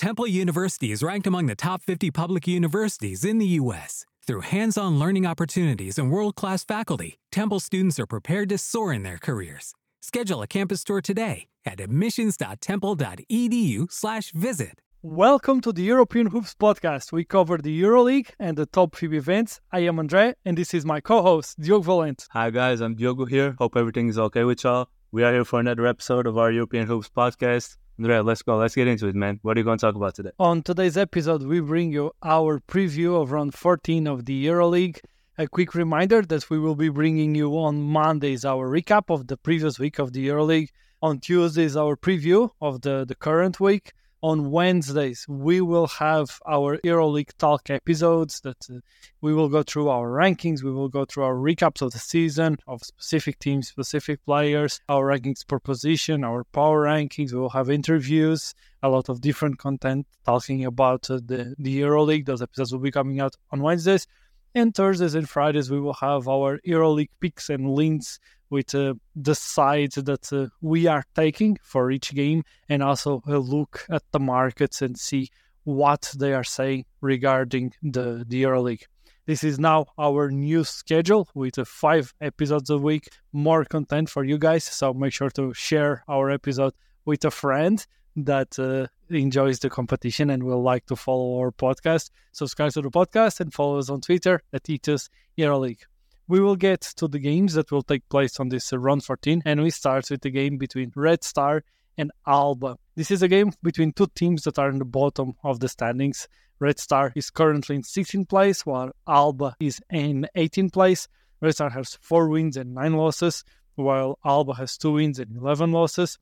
Temple 0.00 0.26
University 0.26 0.90
is 0.92 1.02
ranked 1.02 1.26
among 1.26 1.44
the 1.44 1.54
top 1.54 1.82
50 1.82 2.10
public 2.10 2.48
universities 2.48 3.22
in 3.22 3.36
the 3.36 3.44
U.S. 3.60 4.06
Through 4.26 4.40
hands 4.40 4.78
on 4.78 4.98
learning 4.98 5.26
opportunities 5.26 5.98
and 5.98 6.10
world 6.10 6.36
class 6.36 6.64
faculty, 6.64 7.18
Temple 7.30 7.60
students 7.60 8.00
are 8.00 8.06
prepared 8.06 8.48
to 8.48 8.56
soar 8.56 8.94
in 8.94 9.02
their 9.02 9.18
careers. 9.18 9.74
Schedule 10.00 10.40
a 10.40 10.46
campus 10.46 10.84
tour 10.84 11.02
today 11.02 11.48
at 11.66 11.80
admissions.temple.edu/slash 11.80 14.32
visit. 14.32 14.80
Welcome 15.02 15.60
to 15.60 15.70
the 15.70 15.82
European 15.82 16.28
Hoops 16.28 16.56
podcast. 16.58 17.12
We 17.12 17.26
cover 17.26 17.58
the 17.58 17.82
EuroLeague 17.82 18.30
and 18.38 18.56
the 18.56 18.64
top 18.64 18.96
FIBA 18.96 19.16
events. 19.16 19.60
I 19.70 19.80
am 19.80 19.98
Andre, 19.98 20.32
and 20.46 20.56
this 20.56 20.72
is 20.72 20.86
my 20.86 21.02
co-host, 21.02 21.60
Diogo 21.60 21.84
Valente. 21.84 22.26
Hi 22.30 22.48
guys, 22.48 22.80
I'm 22.80 22.94
Diogo 22.94 23.26
here. 23.26 23.54
Hope 23.58 23.76
everything 23.76 24.08
is 24.08 24.18
okay 24.18 24.44
with 24.44 24.64
y'all. 24.64 24.88
We 25.12 25.24
are 25.24 25.32
here 25.34 25.44
for 25.44 25.60
another 25.60 25.86
episode 25.86 26.26
of 26.26 26.38
our 26.38 26.50
European 26.50 26.86
Hoops 26.86 27.10
podcast. 27.14 27.76
Andrea, 28.00 28.22
let's 28.22 28.40
go. 28.40 28.56
Let's 28.56 28.74
get 28.74 28.88
into 28.88 29.08
it, 29.08 29.14
man. 29.14 29.40
What 29.42 29.58
are 29.58 29.60
you 29.60 29.64
going 29.64 29.76
to 29.76 29.86
talk 29.86 29.94
about 29.94 30.14
today? 30.14 30.30
On 30.38 30.62
today's 30.62 30.96
episode, 30.96 31.42
we 31.42 31.60
bring 31.60 31.92
you 31.92 32.12
our 32.22 32.58
preview 32.58 33.20
of 33.20 33.30
round 33.30 33.52
14 33.52 34.06
of 34.06 34.24
the 34.24 34.46
EuroLeague. 34.46 35.00
A 35.36 35.46
quick 35.46 35.74
reminder 35.74 36.22
that 36.22 36.48
we 36.48 36.58
will 36.58 36.76
be 36.76 36.88
bringing 36.88 37.34
you 37.34 37.52
on 37.58 37.82
Mondays 37.82 38.42
our 38.46 38.70
recap 38.70 39.10
of 39.10 39.26
the 39.26 39.36
previous 39.36 39.78
week 39.78 39.98
of 39.98 40.14
the 40.14 40.28
EuroLeague. 40.28 40.68
On 41.02 41.20
Tuesdays, 41.20 41.76
our 41.76 41.94
preview 41.94 42.48
of 42.62 42.80
the, 42.80 43.04
the 43.06 43.14
current 43.14 43.60
week 43.60 43.92
on 44.22 44.50
Wednesdays, 44.50 45.24
we 45.28 45.60
will 45.60 45.86
have 45.86 46.40
our 46.46 46.78
EuroLeague 46.78 47.36
Talk 47.38 47.70
episodes 47.70 48.40
that 48.40 48.68
uh, 48.70 48.80
we 49.20 49.32
will 49.32 49.48
go 49.48 49.62
through 49.62 49.88
our 49.88 50.08
rankings, 50.08 50.62
we 50.62 50.72
will 50.72 50.88
go 50.88 51.04
through 51.04 51.24
our 51.24 51.34
recaps 51.34 51.80
of 51.80 51.92
the 51.92 51.98
season, 51.98 52.58
of 52.66 52.82
specific 52.82 53.38
teams, 53.38 53.68
specific 53.68 54.24
players, 54.24 54.80
our 54.88 55.06
rankings 55.06 55.46
per 55.46 55.58
position, 55.58 56.24
our 56.24 56.44
power 56.44 56.84
rankings. 56.84 57.32
We 57.32 57.40
will 57.40 57.50
have 57.50 57.70
interviews, 57.70 58.54
a 58.82 58.88
lot 58.88 59.08
of 59.08 59.20
different 59.20 59.58
content 59.58 60.06
talking 60.26 60.64
about 60.64 61.10
uh, 61.10 61.20
the, 61.24 61.54
the 61.58 61.80
EuroLeague. 61.80 62.26
Those 62.26 62.42
episodes 62.42 62.72
will 62.72 62.80
be 62.80 62.90
coming 62.90 63.20
out 63.20 63.36
on 63.50 63.62
Wednesdays. 63.62 64.06
And 64.54 64.74
Thursdays 64.74 65.14
and 65.14 65.28
Fridays, 65.28 65.70
we 65.70 65.80
will 65.80 65.94
have 65.94 66.26
our 66.26 66.58
EuroLeague 66.66 67.10
picks 67.20 67.50
and 67.50 67.70
links 67.70 68.18
with 68.50 68.74
uh, 68.74 68.94
the 69.14 69.36
sides 69.36 69.94
that 69.94 70.32
uh, 70.32 70.48
we 70.60 70.88
are 70.88 71.04
taking 71.14 71.56
for 71.62 71.92
each 71.92 72.12
game 72.12 72.42
and 72.68 72.82
also 72.82 73.22
a 73.28 73.38
look 73.38 73.86
at 73.90 74.02
the 74.10 74.18
markets 74.18 74.82
and 74.82 74.98
see 74.98 75.28
what 75.62 76.12
they 76.18 76.32
are 76.32 76.44
saying 76.44 76.84
regarding 77.00 77.72
the, 77.82 78.24
the 78.26 78.42
EuroLeague. 78.42 78.82
This 79.26 79.44
is 79.44 79.60
now 79.60 79.86
our 79.96 80.32
new 80.32 80.64
schedule 80.64 81.28
with 81.34 81.56
uh, 81.56 81.64
five 81.64 82.12
episodes 82.20 82.70
a 82.70 82.78
week, 82.78 83.08
more 83.32 83.64
content 83.64 84.10
for 84.10 84.24
you 84.24 84.36
guys. 84.36 84.64
So 84.64 84.92
make 84.92 85.12
sure 85.12 85.30
to 85.30 85.54
share 85.54 86.02
our 86.08 86.28
episode 86.30 86.74
with 87.04 87.24
a 87.24 87.30
friend 87.30 87.86
that 88.16 88.58
uh, 88.58 88.86
enjoys 89.08 89.58
the 89.60 89.70
competition 89.70 90.30
and 90.30 90.42
will 90.42 90.62
like 90.62 90.86
to 90.86 90.96
follow 90.96 91.38
our 91.38 91.50
podcast. 91.50 92.10
Subscribe 92.32 92.72
to 92.72 92.82
the 92.82 92.90
podcast 92.90 93.40
and 93.40 93.52
follow 93.52 93.78
us 93.78 93.90
on 93.90 94.00
Twitter 94.00 94.42
at 94.52 94.68
Ethos 94.68 95.08
EuroLeague 95.38 95.84
we 96.30 96.38
will 96.38 96.54
get 96.54 96.80
to 96.80 97.08
the 97.08 97.18
games 97.18 97.54
that 97.54 97.72
will 97.72 97.82
take 97.82 98.08
place 98.08 98.38
on 98.38 98.50
this 98.50 98.72
uh, 98.72 98.78
round 98.78 99.04
14, 99.04 99.42
and 99.44 99.60
we 99.60 99.70
start 99.70 100.08
with 100.10 100.20
the 100.20 100.30
game 100.30 100.58
between 100.58 100.92
Red 100.94 101.24
Star 101.24 101.64
and 101.98 102.12
Alba. 102.24 102.76
This 102.94 103.10
is 103.10 103.22
a 103.22 103.26
game 103.26 103.52
between 103.64 103.92
two 103.92 104.06
teams 104.14 104.44
that 104.44 104.56
are 104.56 104.68
in 104.68 104.78
the 104.78 104.84
bottom 104.84 105.34
of 105.42 105.58
the 105.58 105.68
standings. 105.68 106.28
Red 106.60 106.78
Star 106.78 107.12
is 107.16 107.30
currently 107.30 107.74
in 107.74 107.82
16th 107.82 108.28
place, 108.28 108.64
while 108.64 108.92
Alba 109.08 109.56
is 109.58 109.80
in 109.90 110.28
18th 110.36 110.72
place. 110.72 111.08
Red 111.40 111.54
Star 111.54 111.70
has 111.70 111.98
four 112.00 112.28
wins 112.28 112.56
and 112.56 112.74
nine 112.74 112.92
losses, 112.92 113.42
while 113.74 114.16
Alba 114.24 114.54
has 114.54 114.78
two 114.78 114.92
wins 114.92 115.18
and 115.18 115.36
11 115.36 115.72
losses. 115.72 116.16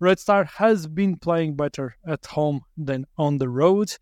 Red 0.00 0.18
Star 0.20 0.44
has 0.44 0.86
been 0.86 1.16
playing 1.16 1.56
better 1.56 1.96
at 2.06 2.24
home 2.26 2.60
than 2.76 3.06
on 3.16 3.38
the 3.38 3.48
road, 3.48 3.96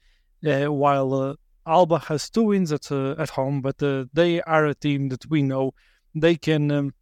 uh, 0.47 0.67
while 0.67 1.15
uh, 1.15 1.35
Alba 1.67 1.99
has 2.01 2.29
two 2.29 2.45
wins 2.45 2.71
at 2.71 2.93
uh, 2.93 3.15
at 3.19 3.31
home, 3.31 3.63
but 3.63 3.83
uh, 3.83 4.05
they 4.13 4.43
are 4.43 4.67
a 4.67 4.75
team 4.75 5.09
that 5.09 5.25
we 5.31 5.43
know 5.43 5.73
they 6.15 6.37
can, 6.37 6.71
um, 6.71 6.95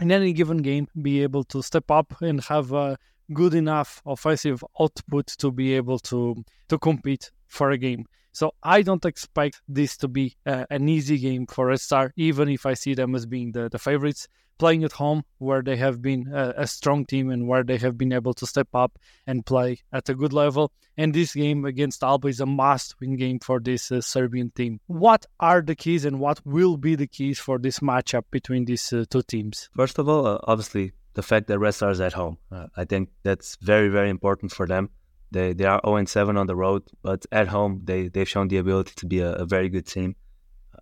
in 0.00 0.10
any 0.10 0.32
given 0.32 0.58
game, 0.58 0.88
be 1.00 1.22
able 1.22 1.44
to 1.44 1.62
step 1.62 1.90
up 1.90 2.20
and 2.20 2.40
have 2.44 2.72
a 2.72 2.98
good 3.32 3.54
enough 3.54 4.02
offensive 4.04 4.64
output 4.80 5.26
to 5.26 5.52
be 5.52 5.74
able 5.74 5.98
to 6.00 6.44
to 6.68 6.78
compete 6.78 7.30
for 7.46 7.70
a 7.70 7.78
game. 7.78 8.04
So 8.32 8.54
I 8.62 8.82
don't 8.82 9.04
expect 9.04 9.60
this 9.68 9.96
to 9.98 10.08
be 10.08 10.36
uh, 10.46 10.64
an 10.70 10.88
easy 10.88 11.18
game 11.18 11.46
for 11.46 11.66
Red 11.66 11.80
Star, 11.80 12.12
even 12.16 12.48
if 12.48 12.66
I 12.66 12.74
see 12.74 12.94
them 12.94 13.14
as 13.14 13.26
being 13.26 13.52
the, 13.52 13.68
the 13.68 13.78
favorites 13.78 14.26
playing 14.58 14.84
at 14.84 14.92
home 14.92 15.24
where 15.38 15.62
they 15.62 15.76
have 15.76 16.00
been 16.00 16.32
a, 16.32 16.54
a, 16.58 16.66
strong 16.66 17.04
team 17.04 17.30
and 17.30 17.48
where 17.48 17.64
they 17.64 17.78
have 17.78 17.98
been 17.98 18.12
able 18.12 18.34
to 18.34 18.46
step 18.46 18.68
up 18.74 18.98
and 19.26 19.44
play 19.44 19.78
at 19.92 20.08
a 20.08 20.14
good 20.14 20.32
level. 20.32 20.72
And 20.96 21.14
this 21.14 21.34
game 21.34 21.64
against 21.64 22.02
Alba 22.02 22.28
is 22.28 22.40
a 22.40 22.46
must 22.46 23.00
win 23.00 23.16
game 23.16 23.38
for 23.40 23.60
this 23.60 23.90
uh, 23.90 24.00
Serbian 24.00 24.50
team. 24.50 24.80
What 24.86 25.26
are 25.40 25.62
the 25.62 25.74
keys 25.74 26.04
and 26.04 26.20
what 26.20 26.44
will 26.44 26.76
be 26.76 26.94
the 26.94 27.06
keys 27.06 27.38
for 27.38 27.58
this 27.58 27.80
matchup 27.80 28.24
between 28.30 28.64
these 28.64 28.92
uh, 28.92 29.04
two 29.08 29.22
teams? 29.22 29.68
First 29.74 29.98
of 29.98 30.08
all, 30.08 30.26
uh, 30.26 30.38
obviously, 30.44 30.92
the 31.14 31.22
fact 31.22 31.46
that 31.48 31.58
Red 31.58 31.74
Star 31.74 31.90
is 31.90 32.00
at 32.00 32.12
home. 32.12 32.38
Uh, 32.50 32.66
I 32.76 32.84
think 32.84 33.10
that's 33.22 33.56
very, 33.56 33.88
very 33.88 34.10
important 34.10 34.52
for 34.52 34.66
them. 34.66 34.90
They, 35.30 35.54
they 35.54 35.64
are 35.64 35.80
0 35.84 36.04
7 36.04 36.36
on 36.36 36.46
the 36.46 36.56
road, 36.56 36.82
but 37.02 37.24
at 37.32 37.48
home, 37.48 37.80
they, 37.84 38.08
they've 38.08 38.28
shown 38.28 38.48
the 38.48 38.58
ability 38.58 38.92
to 38.96 39.06
be 39.06 39.20
a, 39.20 39.32
a 39.32 39.46
very 39.46 39.70
good 39.70 39.86
team. 39.86 40.14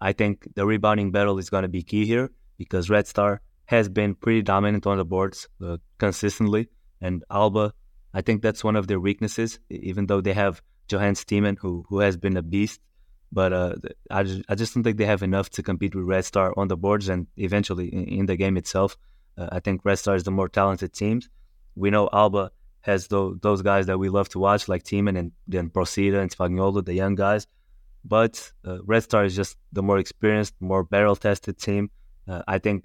I 0.00 0.12
think 0.12 0.48
the 0.54 0.66
rebounding 0.66 1.12
battle 1.12 1.38
is 1.38 1.50
going 1.50 1.62
to 1.62 1.68
be 1.68 1.82
key 1.82 2.04
here 2.04 2.30
because 2.58 2.90
Red 2.90 3.06
Star 3.06 3.42
has 3.70 3.88
been 3.88 4.16
pretty 4.16 4.42
dominant 4.42 4.84
on 4.84 4.98
the 4.98 5.04
boards 5.04 5.48
uh, 5.64 5.76
consistently. 5.96 6.68
And 7.00 7.22
Alba, 7.30 7.72
I 8.12 8.20
think 8.20 8.42
that's 8.42 8.64
one 8.64 8.74
of 8.74 8.88
their 8.88 8.98
weaknesses, 8.98 9.60
even 9.70 10.06
though 10.06 10.20
they 10.20 10.32
have 10.32 10.60
Johannes 10.88 11.22
Thiemann, 11.22 11.56
who, 11.56 11.84
who 11.88 12.00
has 12.00 12.16
been 12.16 12.36
a 12.36 12.42
beast. 12.42 12.80
But 13.30 13.52
uh, 13.52 13.74
I, 14.10 14.24
just, 14.24 14.42
I 14.48 14.56
just 14.56 14.74
don't 14.74 14.82
think 14.82 14.98
they 14.98 15.06
have 15.06 15.22
enough 15.22 15.50
to 15.50 15.62
compete 15.62 15.94
with 15.94 16.04
Red 16.04 16.24
Star 16.24 16.52
on 16.56 16.66
the 16.66 16.76
boards 16.76 17.08
and 17.08 17.28
eventually 17.36 17.86
in, 17.94 18.04
in 18.06 18.26
the 18.26 18.34
game 18.34 18.56
itself. 18.56 18.96
Uh, 19.38 19.48
I 19.52 19.60
think 19.60 19.82
Red 19.84 20.00
Star 20.00 20.16
is 20.16 20.24
the 20.24 20.32
more 20.32 20.48
talented 20.48 20.92
team. 20.92 21.22
We 21.76 21.90
know 21.90 22.08
Alba 22.12 22.50
has 22.80 23.06
those, 23.06 23.38
those 23.40 23.62
guys 23.62 23.86
that 23.86 23.98
we 23.98 24.08
love 24.08 24.28
to 24.30 24.40
watch, 24.40 24.66
like 24.66 24.82
Thiemann 24.82 25.16
and 25.16 25.30
then 25.46 25.70
Procida 25.70 26.20
and 26.20 26.28
Spagnuolo, 26.28 26.84
the 26.84 26.94
young 26.94 27.14
guys. 27.14 27.46
But 28.04 28.50
uh, 28.66 28.82
Red 28.82 29.04
Star 29.04 29.24
is 29.24 29.36
just 29.36 29.56
the 29.72 29.82
more 29.84 29.98
experienced, 29.98 30.54
more 30.58 30.82
barrel 30.82 31.14
tested 31.14 31.56
team. 31.56 31.90
Uh, 32.26 32.42
I 32.48 32.58
think 32.58 32.84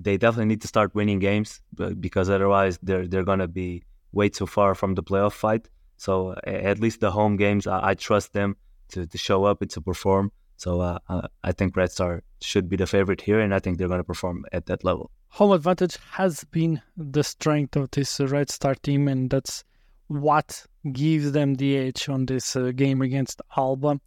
they 0.00 0.16
definitely 0.16 0.46
need 0.46 0.62
to 0.62 0.68
start 0.68 0.94
winning 0.94 1.18
games 1.18 1.60
because 2.00 2.30
otherwise 2.30 2.78
they're 2.82 3.06
they're 3.06 3.24
gonna 3.24 3.48
be 3.48 3.82
way 4.12 4.28
too 4.28 4.46
far 4.46 4.74
from 4.74 4.94
the 4.94 5.02
playoff 5.02 5.32
fight. 5.32 5.68
So 5.96 6.34
at 6.44 6.78
least 6.78 7.00
the 7.00 7.10
home 7.10 7.36
games, 7.36 7.66
I, 7.66 7.90
I 7.90 7.94
trust 7.94 8.32
them 8.32 8.56
to, 8.88 9.06
to 9.06 9.18
show 9.18 9.44
up 9.44 9.60
and 9.60 9.70
to 9.72 9.80
perform. 9.80 10.32
So 10.56 10.80
uh, 10.80 10.98
I 11.42 11.52
think 11.52 11.76
Red 11.76 11.90
Star 11.92 12.22
should 12.40 12.68
be 12.68 12.76
the 12.76 12.86
favorite 12.86 13.20
here, 13.20 13.40
and 13.40 13.54
I 13.54 13.60
think 13.60 13.78
they're 13.78 13.88
going 13.88 14.00
to 14.00 14.04
perform 14.04 14.44
at 14.52 14.66
that 14.66 14.84
level. 14.84 15.10
Home 15.28 15.52
advantage 15.52 15.96
has 16.12 16.44
been 16.44 16.82
the 16.96 17.22
strength 17.22 17.76
of 17.76 17.90
this 17.92 18.20
Red 18.20 18.50
Star 18.50 18.74
team, 18.74 19.08
and 19.08 19.30
that's 19.30 19.64
what 20.08 20.66
gives 20.92 21.32
them 21.32 21.54
the 21.54 21.78
edge 21.78 22.08
on 22.08 22.26
this 22.26 22.56
uh, 22.56 22.72
game 22.74 23.00
against 23.00 23.40
Alba. 23.56 24.00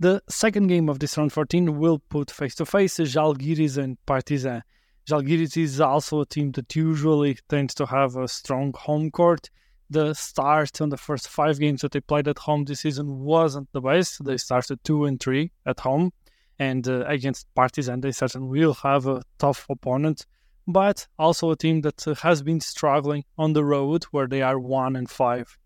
The 0.00 0.22
second 0.28 0.66
game 0.66 0.88
of 0.88 0.98
this 0.98 1.16
round 1.16 1.32
14 1.32 1.78
will 1.78 1.98
put 1.98 2.30
face 2.30 2.56
to 2.56 2.66
face 2.66 2.98
Žalgiris 2.98 3.76
and 3.76 3.96
Partizan. 4.04 4.62
Žalgiris 5.08 5.56
is 5.56 5.80
also 5.80 6.20
a 6.20 6.26
team 6.26 6.52
that 6.52 6.76
usually 6.76 7.36
tends 7.48 7.74
to 7.74 7.86
have 7.86 8.16
a 8.16 8.28
strong 8.28 8.72
home 8.76 9.10
court. 9.10 9.50
The 9.90 10.14
start 10.14 10.80
on 10.80 10.90
the 10.90 10.96
first 10.96 11.28
five 11.28 11.58
games 11.58 11.80
that 11.82 11.92
they 11.92 12.00
played 12.00 12.28
at 12.28 12.38
home 12.38 12.64
this 12.64 12.80
season 12.80 13.18
wasn't 13.18 13.68
the 13.72 13.80
best. 13.80 14.24
They 14.24 14.36
started 14.36 14.82
two 14.84 15.04
and 15.04 15.20
three 15.20 15.50
at 15.66 15.80
home, 15.80 16.12
and 16.58 16.86
uh, 16.86 17.04
against 17.06 17.52
Partizan 17.54 18.00
they 18.00 18.12
certainly 18.12 18.60
will 18.60 18.74
have 18.74 19.06
a 19.06 19.22
tough 19.38 19.66
opponent. 19.68 20.24
But 20.68 21.08
also 21.18 21.50
a 21.50 21.56
team 21.56 21.80
that 21.80 22.06
uh, 22.06 22.14
has 22.14 22.42
been 22.42 22.60
struggling 22.60 23.24
on 23.36 23.52
the 23.52 23.64
road, 23.64 24.04
where 24.12 24.28
they 24.28 24.42
are 24.42 24.58
one 24.58 24.94
and 24.94 25.10
five. 25.10 25.58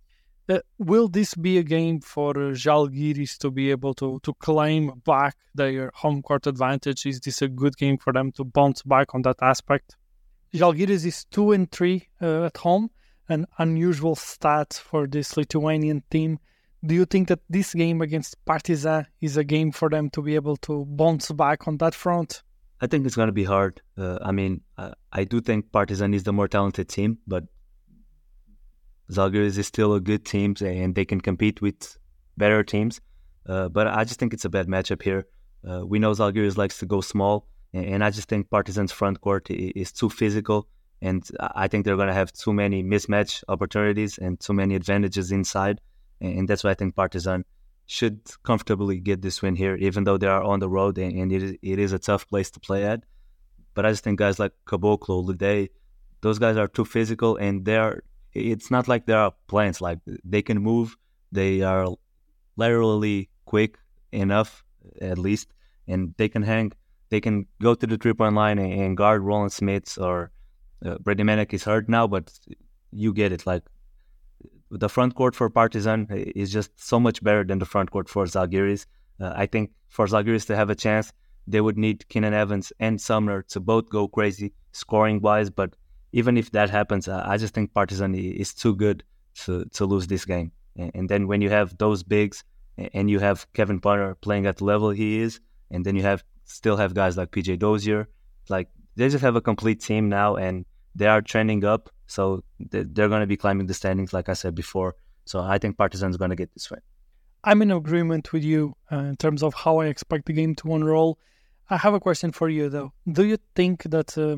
Uh, 0.48 0.58
will 0.78 1.08
this 1.08 1.34
be 1.34 1.58
a 1.58 1.62
game 1.62 2.00
for 2.00 2.30
uh, 2.30 2.52
Žalgiris 2.52 3.36
to 3.38 3.50
be 3.50 3.70
able 3.70 3.94
to, 3.94 4.20
to 4.22 4.32
claim 4.34 5.02
back 5.04 5.36
their 5.54 5.90
home 5.94 6.22
court 6.22 6.46
advantage? 6.46 7.04
Is 7.04 7.20
this 7.20 7.42
a 7.42 7.48
good 7.48 7.76
game 7.76 7.98
for 7.98 8.12
them 8.12 8.30
to 8.32 8.44
bounce 8.44 8.82
back 8.82 9.14
on 9.14 9.22
that 9.22 9.36
aspect? 9.42 9.96
Žalgiris 10.54 11.04
is 11.04 11.24
2 11.26 11.52
and 11.52 11.70
3 11.70 12.08
uh, 12.22 12.44
at 12.44 12.56
home, 12.58 12.90
an 13.28 13.46
unusual 13.58 14.14
stat 14.14 14.72
for 14.72 15.08
this 15.08 15.36
Lithuanian 15.36 16.04
team. 16.10 16.38
Do 16.84 16.94
you 16.94 17.06
think 17.06 17.26
that 17.28 17.40
this 17.50 17.74
game 17.74 18.00
against 18.00 18.36
Partizan 18.44 19.06
is 19.20 19.36
a 19.36 19.42
game 19.42 19.72
for 19.72 19.88
them 19.88 20.10
to 20.10 20.22
be 20.22 20.36
able 20.36 20.56
to 20.58 20.84
bounce 20.84 21.32
back 21.32 21.66
on 21.66 21.78
that 21.78 21.94
front? 21.94 22.42
I 22.80 22.86
think 22.86 23.04
it's 23.04 23.16
going 23.16 23.28
to 23.28 23.32
be 23.32 23.44
hard. 23.44 23.82
Uh, 23.98 24.18
I 24.22 24.30
mean, 24.30 24.60
I, 24.78 24.92
I 25.10 25.24
do 25.24 25.40
think 25.40 25.72
Partizan 25.72 26.14
is 26.14 26.22
the 26.22 26.32
more 26.32 26.46
talented 26.46 26.88
team, 26.88 27.18
but 27.26 27.44
Žalgiris 29.10 29.58
is 29.58 29.66
still 29.66 29.94
a 29.94 30.00
good 30.00 30.24
team 30.24 30.54
and 30.60 30.94
they 30.94 31.04
can 31.04 31.20
compete 31.20 31.62
with 31.62 31.96
better 32.36 32.62
teams. 32.62 33.00
Uh, 33.46 33.68
but 33.68 33.86
I 33.86 34.04
just 34.04 34.18
think 34.18 34.34
it's 34.34 34.44
a 34.44 34.48
bad 34.48 34.66
matchup 34.66 35.02
here. 35.02 35.26
Uh, 35.68 35.84
we 35.86 35.98
know 35.98 36.12
Žalgiris 36.12 36.56
likes 36.56 36.78
to 36.78 36.86
go 36.86 37.00
small, 37.00 37.46
and 37.72 38.02
I 38.02 38.10
just 38.10 38.28
think 38.28 38.50
Partizan's 38.50 38.92
front 38.92 39.20
court 39.20 39.50
is 39.50 39.92
too 39.92 40.08
physical, 40.08 40.68
and 41.00 41.28
I 41.40 41.68
think 41.68 41.84
they're 41.84 41.96
going 41.96 42.08
to 42.08 42.14
have 42.14 42.32
too 42.32 42.52
many 42.52 42.82
mismatch 42.82 43.42
opportunities 43.48 44.18
and 44.18 44.38
too 44.38 44.52
many 44.52 44.74
advantages 44.74 45.32
inside. 45.32 45.80
and 46.20 46.48
that's 46.48 46.64
why 46.64 46.70
I 46.70 46.74
think 46.74 46.94
Partizan 46.94 47.44
should 47.86 48.20
comfortably 48.42 48.98
get 48.98 49.22
this 49.22 49.42
win 49.42 49.54
here, 49.54 49.76
even 49.76 50.04
though 50.04 50.18
they 50.18 50.26
are 50.26 50.42
on 50.42 50.58
the 50.58 50.68
road 50.68 50.98
and 50.98 51.30
it 51.30 51.42
is, 51.42 51.56
it 51.62 51.78
is 51.78 51.92
a 51.92 51.98
tough 51.98 52.28
place 52.28 52.50
to 52.50 52.60
play 52.60 52.84
at. 52.84 53.04
But 53.74 53.86
I 53.86 53.90
just 53.90 54.02
think 54.02 54.18
guys 54.18 54.38
like 54.38 54.52
Caboclo, 54.66 55.24
LeDay, 55.28 55.68
those 56.20 56.38
guys 56.38 56.56
are 56.56 56.68
too 56.68 56.84
physical 56.84 57.36
and 57.36 57.64
they're. 57.64 58.02
It's 58.36 58.70
not 58.70 58.88
like 58.88 59.06
there 59.06 59.18
are 59.18 59.32
plants. 59.46 59.80
Like 59.80 59.98
they 60.24 60.42
can 60.42 60.58
move, 60.60 60.96
they 61.32 61.62
are 61.62 61.88
laterally 62.56 63.30
quick 63.46 63.78
enough, 64.12 64.64
at 65.00 65.18
least, 65.18 65.48
and 65.88 66.14
they 66.18 66.28
can 66.28 66.42
hang. 66.42 66.72
They 67.08 67.20
can 67.20 67.46
go 67.62 67.74
to 67.74 67.86
the 67.86 67.96
three 67.96 68.14
point 68.14 68.34
line 68.34 68.58
and, 68.58 68.96
guard 68.96 69.22
Rolands 69.22 69.58
Smits 69.58 70.00
or 70.00 70.32
uh, 70.84 70.98
Brady 70.98 71.22
Manek 71.22 71.52
is 71.54 71.64
hurt 71.64 71.88
now, 71.88 72.06
but 72.06 72.32
you 72.92 73.12
get 73.12 73.32
it. 73.32 73.46
Like 73.46 73.62
the 74.70 74.88
front 74.88 75.14
court 75.14 75.34
for 75.34 75.48
Partizan 75.48 76.08
is 76.10 76.52
just 76.52 76.70
so 76.76 76.98
much 76.98 77.22
better 77.22 77.44
than 77.44 77.58
the 77.58 77.64
front 77.64 77.90
court 77.90 78.08
for 78.08 78.24
Zalgiris. 78.24 78.86
Uh, 79.20 79.32
I 79.34 79.46
think 79.46 79.70
for 79.88 80.06
Zalgiris 80.06 80.46
to 80.48 80.56
have 80.56 80.70
a 80.70 80.74
chance, 80.74 81.12
they 81.46 81.60
would 81.60 81.78
need 81.78 82.08
Keenan 82.08 82.34
Evans 82.34 82.72
and 82.80 83.00
Sumner 83.00 83.42
to 83.42 83.60
both 83.60 83.88
go 83.88 84.08
crazy 84.08 84.52
scoring 84.72 85.20
wise. 85.20 85.48
But 85.48 85.76
even 86.12 86.36
if 86.36 86.50
that 86.52 86.70
happens, 86.70 87.08
uh, 87.08 87.22
I 87.26 87.36
just 87.36 87.54
think 87.54 87.72
Partizan 87.74 88.14
is 88.14 88.54
too 88.54 88.74
good 88.74 89.04
to, 89.44 89.64
to 89.66 89.84
lose 89.84 90.06
this 90.06 90.24
game. 90.24 90.52
And, 90.76 91.08
then 91.08 91.26
when 91.26 91.40
you 91.40 91.50
have 91.50 91.76
those 91.78 92.02
bigs 92.02 92.44
and 92.76 93.08
you 93.08 93.18
have 93.18 93.50
Kevin 93.54 93.80
Punter 93.80 94.14
playing 94.16 94.46
at 94.46 94.58
the 94.58 94.64
level 94.64 94.90
he 94.90 95.20
is, 95.20 95.40
and 95.70 95.84
then 95.84 95.96
you 95.96 96.02
have 96.02 96.22
still 96.44 96.76
have 96.76 96.94
guys 96.94 97.16
like 97.16 97.30
PJ 97.30 97.58
Dozier, 97.58 98.08
like 98.48 98.68
they 98.94 99.08
just 99.08 99.22
have 99.22 99.36
a 99.36 99.40
complete 99.40 99.80
team 99.80 100.08
now, 100.08 100.36
and 100.36 100.64
they 100.94 101.06
are 101.06 101.22
trending 101.22 101.64
up. 101.64 101.90
So 102.06 102.44
they're 102.60 103.08
going 103.08 103.20
to 103.20 103.26
be 103.26 103.36
climbing 103.36 103.66
the 103.66 103.74
standings, 103.74 104.12
like 104.12 104.28
I 104.28 104.34
said 104.34 104.54
before. 104.54 104.94
So 105.24 105.40
I 105.40 105.58
think 105.58 105.76
Partizan 105.76 106.10
is 106.10 106.16
going 106.16 106.30
to 106.30 106.36
get 106.36 106.52
this 106.54 106.70
win. 106.70 106.80
I'm 107.42 107.62
in 107.62 107.70
agreement 107.70 108.32
with 108.32 108.44
you 108.44 108.74
uh, 108.90 108.96
in 108.96 109.16
terms 109.16 109.42
of 109.42 109.54
how 109.54 109.78
I 109.78 109.86
expect 109.86 110.26
the 110.26 110.32
game 110.32 110.54
to 110.56 110.74
unroll. 110.74 111.18
I 111.68 111.76
have 111.76 111.94
a 111.94 112.00
question 112.00 112.32
for 112.32 112.48
you, 112.48 112.68
though. 112.68 112.92
Do 113.10 113.24
you 113.24 113.38
think 113.54 113.84
that 113.84 114.16
uh, 114.16 114.36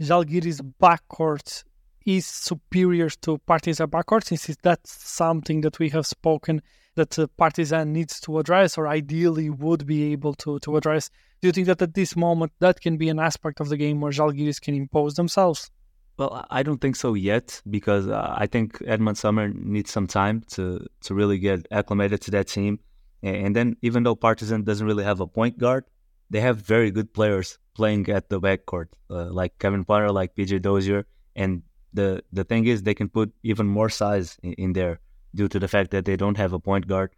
Zalgiris 0.00 0.60
backcourt 0.80 1.64
is 2.06 2.26
superior 2.26 3.10
to 3.10 3.38
Partizan 3.38 3.88
backcourt, 3.88 4.24
since 4.24 4.56
that's 4.62 4.90
something 4.90 5.60
that 5.60 5.78
we 5.78 5.90
have 5.90 6.06
spoken 6.06 6.62
that 6.96 7.16
Partizan 7.36 7.92
needs 7.92 8.20
to 8.20 8.38
address 8.38 8.76
or 8.76 8.88
ideally 8.88 9.50
would 9.50 9.86
be 9.86 10.12
able 10.12 10.34
to, 10.34 10.58
to 10.60 10.76
address? 10.76 11.10
Do 11.40 11.48
you 11.48 11.52
think 11.52 11.66
that 11.66 11.82
at 11.82 11.94
this 11.94 12.16
moment 12.16 12.52
that 12.58 12.80
can 12.80 12.96
be 12.96 13.08
an 13.08 13.18
aspect 13.18 13.60
of 13.60 13.68
the 13.68 13.76
game 13.76 14.00
where 14.00 14.12
Zalgiris 14.12 14.60
can 14.60 14.74
impose 14.74 15.14
themselves? 15.14 15.70
Well, 16.16 16.46
I 16.50 16.62
don't 16.62 16.80
think 16.80 16.96
so 16.96 17.14
yet 17.14 17.62
because 17.68 18.06
uh, 18.06 18.34
I 18.36 18.46
think 18.46 18.82
Edmond 18.86 19.16
Sumner 19.16 19.48
needs 19.48 19.90
some 19.90 20.06
time 20.06 20.42
to 20.48 20.86
to 21.02 21.14
really 21.14 21.38
get 21.38 21.66
acclimated 21.70 22.20
to 22.22 22.30
that 22.32 22.48
team. 22.48 22.80
And 23.22 23.56
then, 23.56 23.76
even 23.80 24.02
though 24.02 24.16
Partizan 24.16 24.64
doesn't 24.64 24.86
really 24.86 25.04
have 25.04 25.20
a 25.20 25.26
point 25.26 25.58
guard, 25.58 25.84
they 26.28 26.40
have 26.40 26.58
very 26.58 26.90
good 26.90 27.12
players 27.14 27.58
playing 27.80 28.08
at 28.10 28.28
the 28.28 28.40
backcourt, 28.46 28.88
uh, 29.10 29.28
like 29.40 29.58
Kevin 29.58 29.84
Punter, 29.84 30.12
like 30.20 30.34
PJ 30.36 30.60
Dozier. 30.68 31.06
And 31.44 31.62
the 32.00 32.08
the 32.38 32.44
thing 32.50 32.66
is, 32.72 32.82
they 32.82 32.96
can 33.00 33.08
put 33.18 33.32
even 33.52 33.66
more 33.78 33.88
size 34.00 34.36
in, 34.42 34.52
in 34.64 34.72
there 34.80 35.00
due 35.40 35.48
to 35.54 35.58
the 35.64 35.70
fact 35.74 35.90
that 35.96 36.04
they 36.10 36.16
don't 36.22 36.36
have 36.42 36.52
a 36.58 36.60
point 36.68 36.86
guard. 36.92 37.16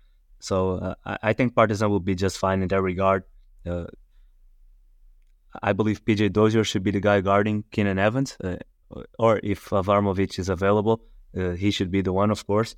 So 0.50 0.56
uh, 0.78 0.94
I, 1.04 1.18
I, 1.30 1.32
think 1.32 1.54
Partizan 1.54 1.90
will 1.90 2.06
be 2.10 2.14
just 2.14 2.38
fine 2.44 2.62
in 2.62 2.68
that 2.74 2.82
regard. 2.82 3.24
Uh, 3.72 3.86
I 5.70 5.72
believe 5.72 6.04
PJ 6.04 6.32
Dozier 6.38 6.64
should 6.64 6.84
be 6.88 6.90
the 6.90 7.04
guy 7.08 7.20
guarding 7.20 7.64
Keenan 7.70 7.98
Evans. 7.98 8.36
Uh, 8.42 8.56
or 9.18 9.40
if 9.42 9.70
Avramovic 9.70 10.38
is 10.38 10.48
available, 10.48 11.04
uh, 11.36 11.50
he 11.50 11.70
should 11.70 11.90
be 11.90 12.02
the 12.02 12.12
one, 12.12 12.30
of 12.30 12.46
course. 12.46 12.74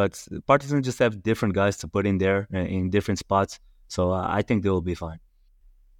But 0.00 0.12
Partizan 0.46 0.82
just 0.82 0.98
have 0.98 1.22
different 1.22 1.54
guys 1.54 1.78
to 1.78 1.88
put 1.88 2.06
in 2.06 2.18
there 2.18 2.46
uh, 2.54 2.58
in 2.76 2.90
different 2.90 3.18
spots, 3.18 3.58
so 3.88 4.12
I 4.12 4.42
think 4.42 4.62
they 4.62 4.70
will 4.70 4.88
be 4.92 4.94
fine. 4.94 5.20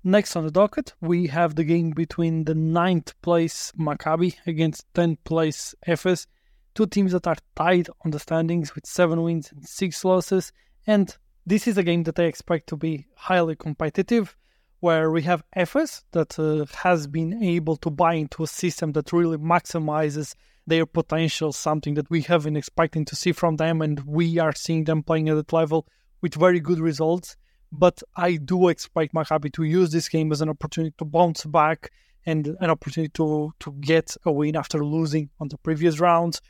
Next 0.08 0.36
on 0.36 0.44
the 0.46 0.50
docket, 0.50 0.94
we 1.02 1.26
have 1.26 1.54
the 1.54 1.64
game 1.64 1.90
between 1.90 2.44
the 2.44 2.54
ninth 2.54 3.12
place 3.20 3.72
Maccabi 3.78 4.36
against 4.46 4.90
10th 4.94 5.18
place 5.24 5.74
Efes. 5.86 6.26
Two 6.74 6.86
teams 6.86 7.12
that 7.12 7.26
are 7.26 7.36
tied 7.54 7.90
on 8.06 8.12
the 8.12 8.18
standings 8.18 8.74
with 8.74 8.86
seven 8.86 9.22
wins 9.22 9.52
and 9.52 9.68
six 9.68 10.02
losses. 10.06 10.50
And 10.86 11.14
this 11.44 11.68
is 11.68 11.76
a 11.76 11.82
game 11.82 12.04
that 12.04 12.18
I 12.18 12.22
expect 12.22 12.70
to 12.70 12.76
be 12.78 13.06
highly 13.16 13.54
competitive 13.54 14.34
where 14.80 15.10
we 15.10 15.20
have 15.24 15.44
Efes 15.54 16.04
that 16.12 16.38
uh, 16.38 16.64
has 16.78 17.06
been 17.06 17.42
able 17.44 17.76
to 17.76 17.90
buy 17.90 18.14
into 18.14 18.42
a 18.42 18.46
system 18.46 18.92
that 18.92 19.12
really 19.12 19.36
maximizes 19.36 20.34
their 20.66 20.86
potential, 20.86 21.52
something 21.52 21.92
that 21.96 22.08
we 22.08 22.22
have 22.22 22.44
been 22.44 22.56
expecting 22.56 23.04
to 23.04 23.14
see 23.14 23.32
from 23.32 23.56
them, 23.56 23.82
and 23.82 24.00
we 24.06 24.38
are 24.38 24.54
seeing 24.54 24.84
them 24.84 25.02
playing 25.02 25.28
at 25.28 25.34
that 25.34 25.52
level 25.52 25.86
with 26.22 26.34
very 26.34 26.60
good 26.60 26.80
results. 26.80 27.36
But 27.70 28.02
I 28.16 28.36
do 28.36 28.68
expect 28.68 29.14
Maccabi 29.14 29.52
to 29.54 29.64
use 29.64 29.90
this 29.90 30.08
game 30.08 30.32
as 30.32 30.40
an 30.40 30.48
opportunity 30.48 30.94
to 30.98 31.04
bounce 31.04 31.44
back 31.44 31.90
and 32.24 32.56
an 32.60 32.70
opportunity 32.70 33.10
to, 33.14 33.52
to 33.60 33.72
get 33.72 34.16
a 34.24 34.32
win 34.32 34.56
after 34.56 34.84
losing 34.84 35.30
on 35.38 35.48
the 35.48 35.58
previous 35.58 36.00
rounds. 36.00 36.40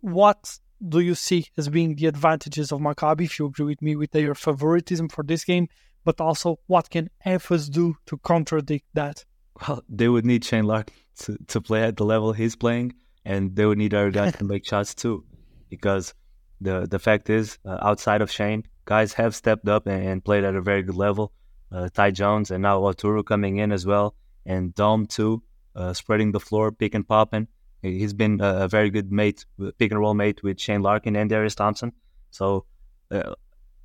What 0.00 0.58
do 0.88 1.00
you 1.00 1.14
see 1.14 1.46
as 1.58 1.68
being 1.68 1.96
the 1.96 2.06
advantages 2.06 2.72
of 2.72 2.80
Maccabi, 2.80 3.24
if 3.24 3.38
you 3.38 3.46
agree 3.46 3.66
with 3.66 3.82
me, 3.82 3.96
with 3.96 4.12
their 4.12 4.34
favoritism 4.34 5.08
for 5.08 5.24
this 5.24 5.44
game? 5.44 5.68
but 6.04 6.20
also 6.20 6.58
what 6.66 6.90
can 6.90 7.10
Efes 7.24 7.70
do 7.70 7.96
to 8.06 8.18
contradict 8.18 8.86
that? 8.94 9.24
Well, 9.66 9.82
they 9.88 10.08
would 10.08 10.24
need 10.24 10.44
Shane 10.44 10.64
Larkin 10.64 10.94
to, 11.20 11.36
to 11.48 11.60
play 11.60 11.82
at 11.82 11.96
the 11.96 12.04
level 12.04 12.32
he's 12.32 12.56
playing, 12.56 12.94
and 13.24 13.54
they 13.54 13.66
would 13.66 13.78
need 13.78 13.94
other 13.94 14.10
guys 14.10 14.34
to 14.36 14.44
make 14.52 14.66
shots 14.66 14.94
too, 14.94 15.24
because 15.68 16.14
the 16.60 16.86
the 16.90 16.98
fact 16.98 17.28
is, 17.30 17.58
uh, 17.64 17.78
outside 17.82 18.22
of 18.22 18.30
Shane, 18.30 18.64
guys 18.84 19.12
have 19.14 19.34
stepped 19.34 19.68
up 19.68 19.86
and, 19.86 20.24
played 20.24 20.44
at 20.44 20.54
a 20.54 20.60
very 20.60 20.82
good 20.82 20.96
level. 20.96 21.32
Uh, 21.72 21.88
Ty 21.88 22.10
Jones 22.10 22.50
and 22.50 22.62
now 22.62 22.80
Oturu 22.80 23.24
coming 23.24 23.58
in 23.58 23.70
as 23.70 23.86
well, 23.86 24.14
and 24.44 24.74
Dom 24.74 25.06
too, 25.06 25.42
uh, 25.76 25.92
spreading 25.92 26.32
the 26.32 26.40
floor, 26.40 26.72
pick 26.72 26.94
and 26.94 27.06
popping. 27.06 27.46
He's 27.82 28.12
been 28.12 28.40
a, 28.42 28.68
very 28.68 28.90
good 28.90 29.10
mate, 29.10 29.46
pick 29.78 29.90
and 29.90 30.00
roll 30.00 30.14
mate 30.14 30.42
with 30.42 30.60
Shane 30.60 30.82
Larkin 30.82 31.16
and 31.16 31.30
Darius 31.30 31.54
Thompson. 31.54 31.92
So 32.30 32.66
uh, 33.10 33.34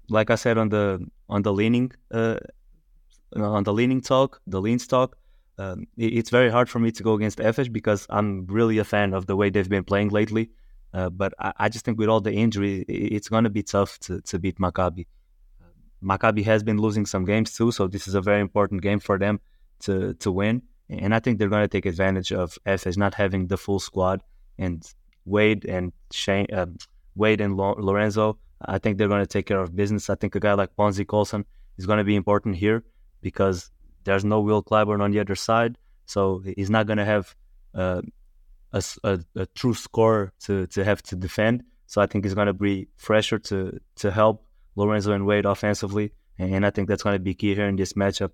like 0.10 0.30
I 0.30 0.36
said 0.36 0.58
on 0.58 0.70
the 0.70 1.06
on 1.30 1.42
the 1.42 1.54
leaning 1.54 1.92
uh, 2.12 2.38
on 3.36 3.64
the 3.64 3.74
leaning 3.74 4.02
talk, 4.02 4.42
the 4.48 4.62
lean 4.62 4.78
talk, 4.80 5.18
um, 5.58 5.88
it, 5.98 6.14
it's 6.18 6.30
very 6.30 6.50
hard 6.50 6.70
for 6.70 6.80
me 6.80 6.92
to 6.92 7.04
go 7.04 7.14
against 7.14 7.40
Efes 7.40 7.72
because 7.72 8.06
I'm 8.10 8.46
really 8.48 8.78
a 8.78 8.84
fan 8.84 9.14
of 9.14 9.26
the 9.26 9.36
way 9.36 9.50
they've 9.50 9.70
been 9.70 9.84
playing 9.84 10.10
lately. 10.10 10.52
Uh, 10.96 11.10
but 11.10 11.32
I, 11.40 11.52
I, 11.64 11.70
just 11.70 11.84
think 11.86 11.98
with 12.00 12.10
all 12.10 12.22
the 12.22 12.32
injury, 12.32 12.86
it's 12.88 13.30
going 13.34 13.44
to 13.44 13.50
be 13.50 13.64
tough 13.64 14.00
to, 14.06 14.22
to 14.22 14.40
beat 14.40 14.58
Maccabi. 14.60 15.06
Maccabi 16.02 16.44
has 16.46 16.64
been 16.64 16.78
losing 16.78 17.06
some 17.06 17.26
games 17.26 17.50
too, 17.58 17.72
so 17.72 17.88
this 17.88 18.08
is 18.08 18.16
a 18.16 18.22
very 18.22 18.42
important 18.48 18.82
game 18.82 19.00
for 19.00 19.18
them 19.20 19.40
to 19.86 20.14
to 20.24 20.32
win. 20.32 20.62
And 20.90 21.14
I 21.14 21.20
think 21.20 21.34
they're 21.38 21.54
going 21.56 21.68
to 21.70 21.76
take 21.78 21.86
advantage 21.86 22.32
of 22.32 22.58
Efes 22.66 22.98
not 22.98 23.14
having 23.16 23.48
the 23.48 23.58
full 23.58 23.80
squad 23.80 24.22
and 24.58 24.78
Wade 25.26 25.66
and 25.66 25.92
Shane, 26.12 26.48
uh, 26.54 26.68
Wade 27.16 27.42
and 27.42 27.58
Lorenzo 27.58 28.28
I 28.62 28.78
think 28.78 28.98
they're 28.98 29.08
going 29.08 29.22
to 29.22 29.28
take 29.28 29.46
care 29.46 29.60
of 29.60 29.76
business. 29.76 30.10
I 30.10 30.16
think 30.16 30.36
a 30.36 30.40
guy 30.40 30.54
like 30.54 30.76
Bonzi 30.76 31.06
Colson 31.06 31.46
is 31.78 31.86
going 31.86 31.98
to 31.98 32.04
be 32.04 32.16
important 32.16 32.56
here 32.56 32.84
because 33.22 33.72
there's 34.04 34.24
no 34.24 34.40
Will 34.42 34.64
Clyburn 34.64 35.02
on 35.02 35.12
the 35.12 35.20
other 35.20 35.36
side, 35.36 35.78
so 36.06 36.42
he's 36.56 36.70
not 36.70 36.88
going 36.88 36.98
to 36.98 37.06
have 37.06 37.36
uh, 37.74 38.02
a, 38.74 38.84
a, 39.04 39.20
a, 39.36 39.46
true 39.48 39.74
scorer 39.74 40.34
to, 40.42 40.68
to 40.68 40.84
have 40.84 41.02
to 41.04 41.16
defend. 41.16 41.64
So 41.88 42.02
I 42.02 42.08
think 42.08 42.26
he's 42.26 42.34
going 42.34 42.48
to 42.48 42.54
be 42.54 42.88
fresher 42.98 43.40
to 43.40 43.80
to 43.98 44.12
help 44.12 44.44
Lorenzo 44.76 45.14
and 45.14 45.26
Wade 45.26 45.46
offensively, 45.46 46.14
and 46.38 46.66
I 46.66 46.72
think 46.72 46.88
that's 46.88 47.04
going 47.04 47.16
to 47.16 47.20
be 47.20 47.34
key 47.34 47.56
here 47.56 47.68
in 47.68 47.76
this 47.76 47.94
matchup. 47.94 48.32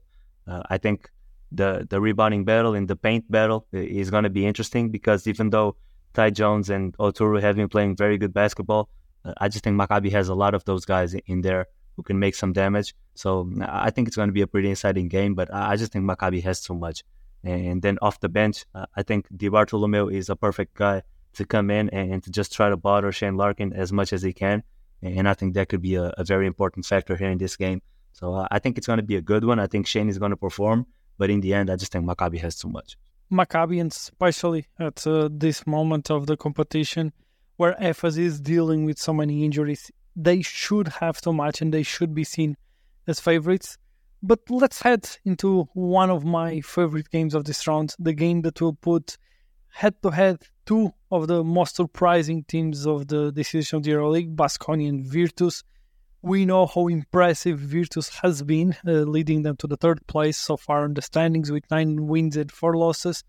Uh, 0.48 0.64
I 0.70 0.78
think 0.78 1.10
the 1.52 1.86
the 1.90 2.00
rebounding 2.00 2.46
battle 2.46 2.74
and 2.74 2.88
the 2.88 2.96
paint 2.96 3.30
battle 3.30 3.68
is 3.74 4.10
going 4.10 4.24
to 4.24 4.30
be 4.30 4.46
interesting 4.46 4.90
because 4.90 5.28
even 5.28 5.50
though 5.50 5.76
Ty 6.14 6.32
Jones 6.32 6.70
and 6.70 6.98
Oturu 6.98 7.42
have 7.42 7.56
been 7.58 7.70
playing 7.70 7.98
very 7.98 8.18
good 8.18 8.34
basketball, 8.34 8.90
I 9.38 9.50
just 9.50 9.64
think 9.64 9.80
Maccabi 9.80 10.12
has 10.12 10.30
a 10.30 10.36
lot 10.36 10.54
of 10.54 10.64
those 10.66 10.86
guys 10.86 11.14
in 11.14 11.42
there 11.42 11.68
who 11.96 12.04
can 12.04 12.20
make 12.20 12.36
some 12.36 12.54
damage. 12.54 12.96
So 13.16 13.52
I 13.62 13.92
think 13.92 14.08
it's 14.08 14.16
going 14.16 14.30
to 14.30 14.34
be 14.34 14.42
a 14.42 14.48
pretty 14.48 14.72
exciting 14.72 15.08
game, 15.08 15.36
but 15.36 15.54
I 15.54 15.76
just 15.76 15.92
think 15.92 16.06
Maccabi 16.06 16.42
has 16.44 16.62
too 16.62 16.74
much. 16.74 17.04
And 17.44 17.82
then 17.82 17.98
off 18.02 18.20
the 18.20 18.30
bench, 18.30 18.66
I 18.96 19.04
think 19.04 19.28
DiBartolomeo 19.30 20.14
is 20.14 20.30
a 20.30 20.36
perfect 20.36 20.76
guy 20.76 21.02
to 21.34 21.46
come 21.46 21.72
in 21.72 21.90
and 21.90 22.22
to 22.24 22.30
just 22.30 22.54
try 22.54 22.70
to 22.70 22.78
bother 22.78 23.12
Shane 23.12 23.38
Larkin 23.38 23.74
as 23.74 23.92
much 23.92 24.14
as 24.14 24.22
he 24.22 24.34
can. 24.34 24.64
And 25.02 25.28
I 25.28 25.34
think 25.34 25.56
that 25.56 25.70
could 25.70 25.82
be 25.82 25.96
a, 25.96 26.14
a 26.18 26.24
very 26.24 26.46
important 26.46 26.86
factor 26.86 27.16
here 27.16 27.30
in 27.30 27.38
this 27.38 27.56
game. 27.56 27.82
So 28.14 28.46
I 28.52 28.60
think 28.60 28.78
it's 28.78 28.88
going 28.88 28.98
to 28.98 29.04
be 29.04 29.16
a 29.16 29.22
good 29.22 29.46
one. 29.46 29.60
I 29.60 29.68
think 29.68 29.88
Shane 29.88 30.10
is 30.10 30.20
going 30.20 30.32
to 30.32 30.38
perform, 30.38 30.86
but 31.18 31.30
in 31.30 31.42
the 31.42 31.54
end, 31.54 31.70
I 31.72 31.76
just 31.78 31.92
think 31.92 32.06
Maccabi 32.06 32.40
has 32.42 32.56
too 32.58 32.70
much. 32.70 32.98
Maccabi, 33.32 33.80
and 33.80 33.92
especially 33.92 34.68
at 34.78 35.08
uh, 35.08 35.30
this 35.32 35.66
moment 35.66 36.12
of 36.12 36.28
the 36.28 36.36
competition, 36.36 37.14
where 37.56 37.76
Efes 37.80 38.18
is 38.18 38.42
dealing 38.42 38.86
with 38.86 39.00
so 39.00 39.14
many 39.14 39.46
injuries, 39.46 39.90
they 40.16 40.42
should 40.42 40.90
have 41.00 41.22
too 41.22 41.34
much 41.34 41.62
and 41.62 41.74
they 41.74 41.84
should 41.84 42.14
be 42.14 42.26
seen 42.26 42.58
as 43.08 43.20
favorites. 43.20 43.78
But 44.24 44.40
let's 44.50 44.82
head 44.82 45.10
into 45.25 45.68
one 45.74 46.12
of 46.12 46.24
my 46.24 46.62
favorite 46.62 47.10
games 47.10 47.34
of 47.34 47.46
this 47.46 47.66
round, 47.68 47.96
the 47.98 48.13
game 48.13 48.44
that 48.44 48.62
will 48.62 48.74
put 48.74 49.18
head 49.70 49.96
to 50.04 50.12
head 50.12 50.44
two 50.66 50.94
of 51.12 51.28
the 51.28 51.44
most 51.44 51.75
surprising 51.75 52.44
teams 52.44 52.86
of 52.86 53.08
the 53.08 53.32
decision 53.32 53.78
of 53.78 53.84
the 53.84 53.92
EuroLeague, 53.92 54.36
Baskonia 54.36 54.90
and 54.90 55.06
Virtus. 55.06 55.63
We 56.22 56.46
know 56.46 56.68
how 56.68 56.88
impressive 56.88 57.58
Virtus 57.60 58.10
has 58.22 58.44
been, 58.44 58.75
uh, 58.86 58.92
leading 59.16 59.42
them 59.42 59.56
to 59.58 59.68
the 59.68 59.78
third 59.78 60.06
place 60.06 60.38
so 60.38 60.56
far 60.56 60.86
in 60.86 60.94
the 60.94 61.01
standings 61.01 61.51
with 61.51 61.63
nine 61.72 62.06
wins 62.06 62.38
and 62.38 62.51
four 62.51 62.78
losses. 62.78 63.24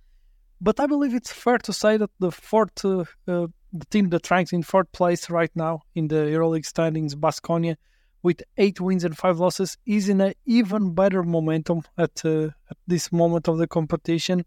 But 0.60 0.78
I 0.78 0.86
believe 0.86 1.14
it's 1.14 1.32
fair 1.32 1.58
to 1.58 1.72
say 1.72 1.96
that 1.96 2.10
the 2.18 2.30
fourth, 2.30 2.84
uh, 2.84 3.04
uh, 3.26 3.46
the 3.72 3.86
team 3.88 4.10
that 4.10 4.30
ranks 4.30 4.52
in 4.52 4.62
fourth 4.62 4.92
place 4.92 5.30
right 5.30 5.50
now 5.54 5.80
in 5.94 6.08
the 6.08 6.16
EuroLeague 6.16 6.66
standings, 6.66 7.14
Baskonia, 7.14 7.76
with 8.22 8.42
eight 8.56 8.80
wins 8.80 9.04
and 9.04 9.16
five 9.16 9.38
losses, 9.38 9.76
is 9.84 10.08
in 10.08 10.20
an 10.20 10.34
even 10.46 10.94
better 10.94 11.22
momentum 11.22 11.82
at, 11.98 12.24
uh, 12.24 12.50
at 12.70 12.76
this 12.86 13.10
moment 13.12 13.48
of 13.48 13.58
the 13.58 13.66
competition. 13.66 14.44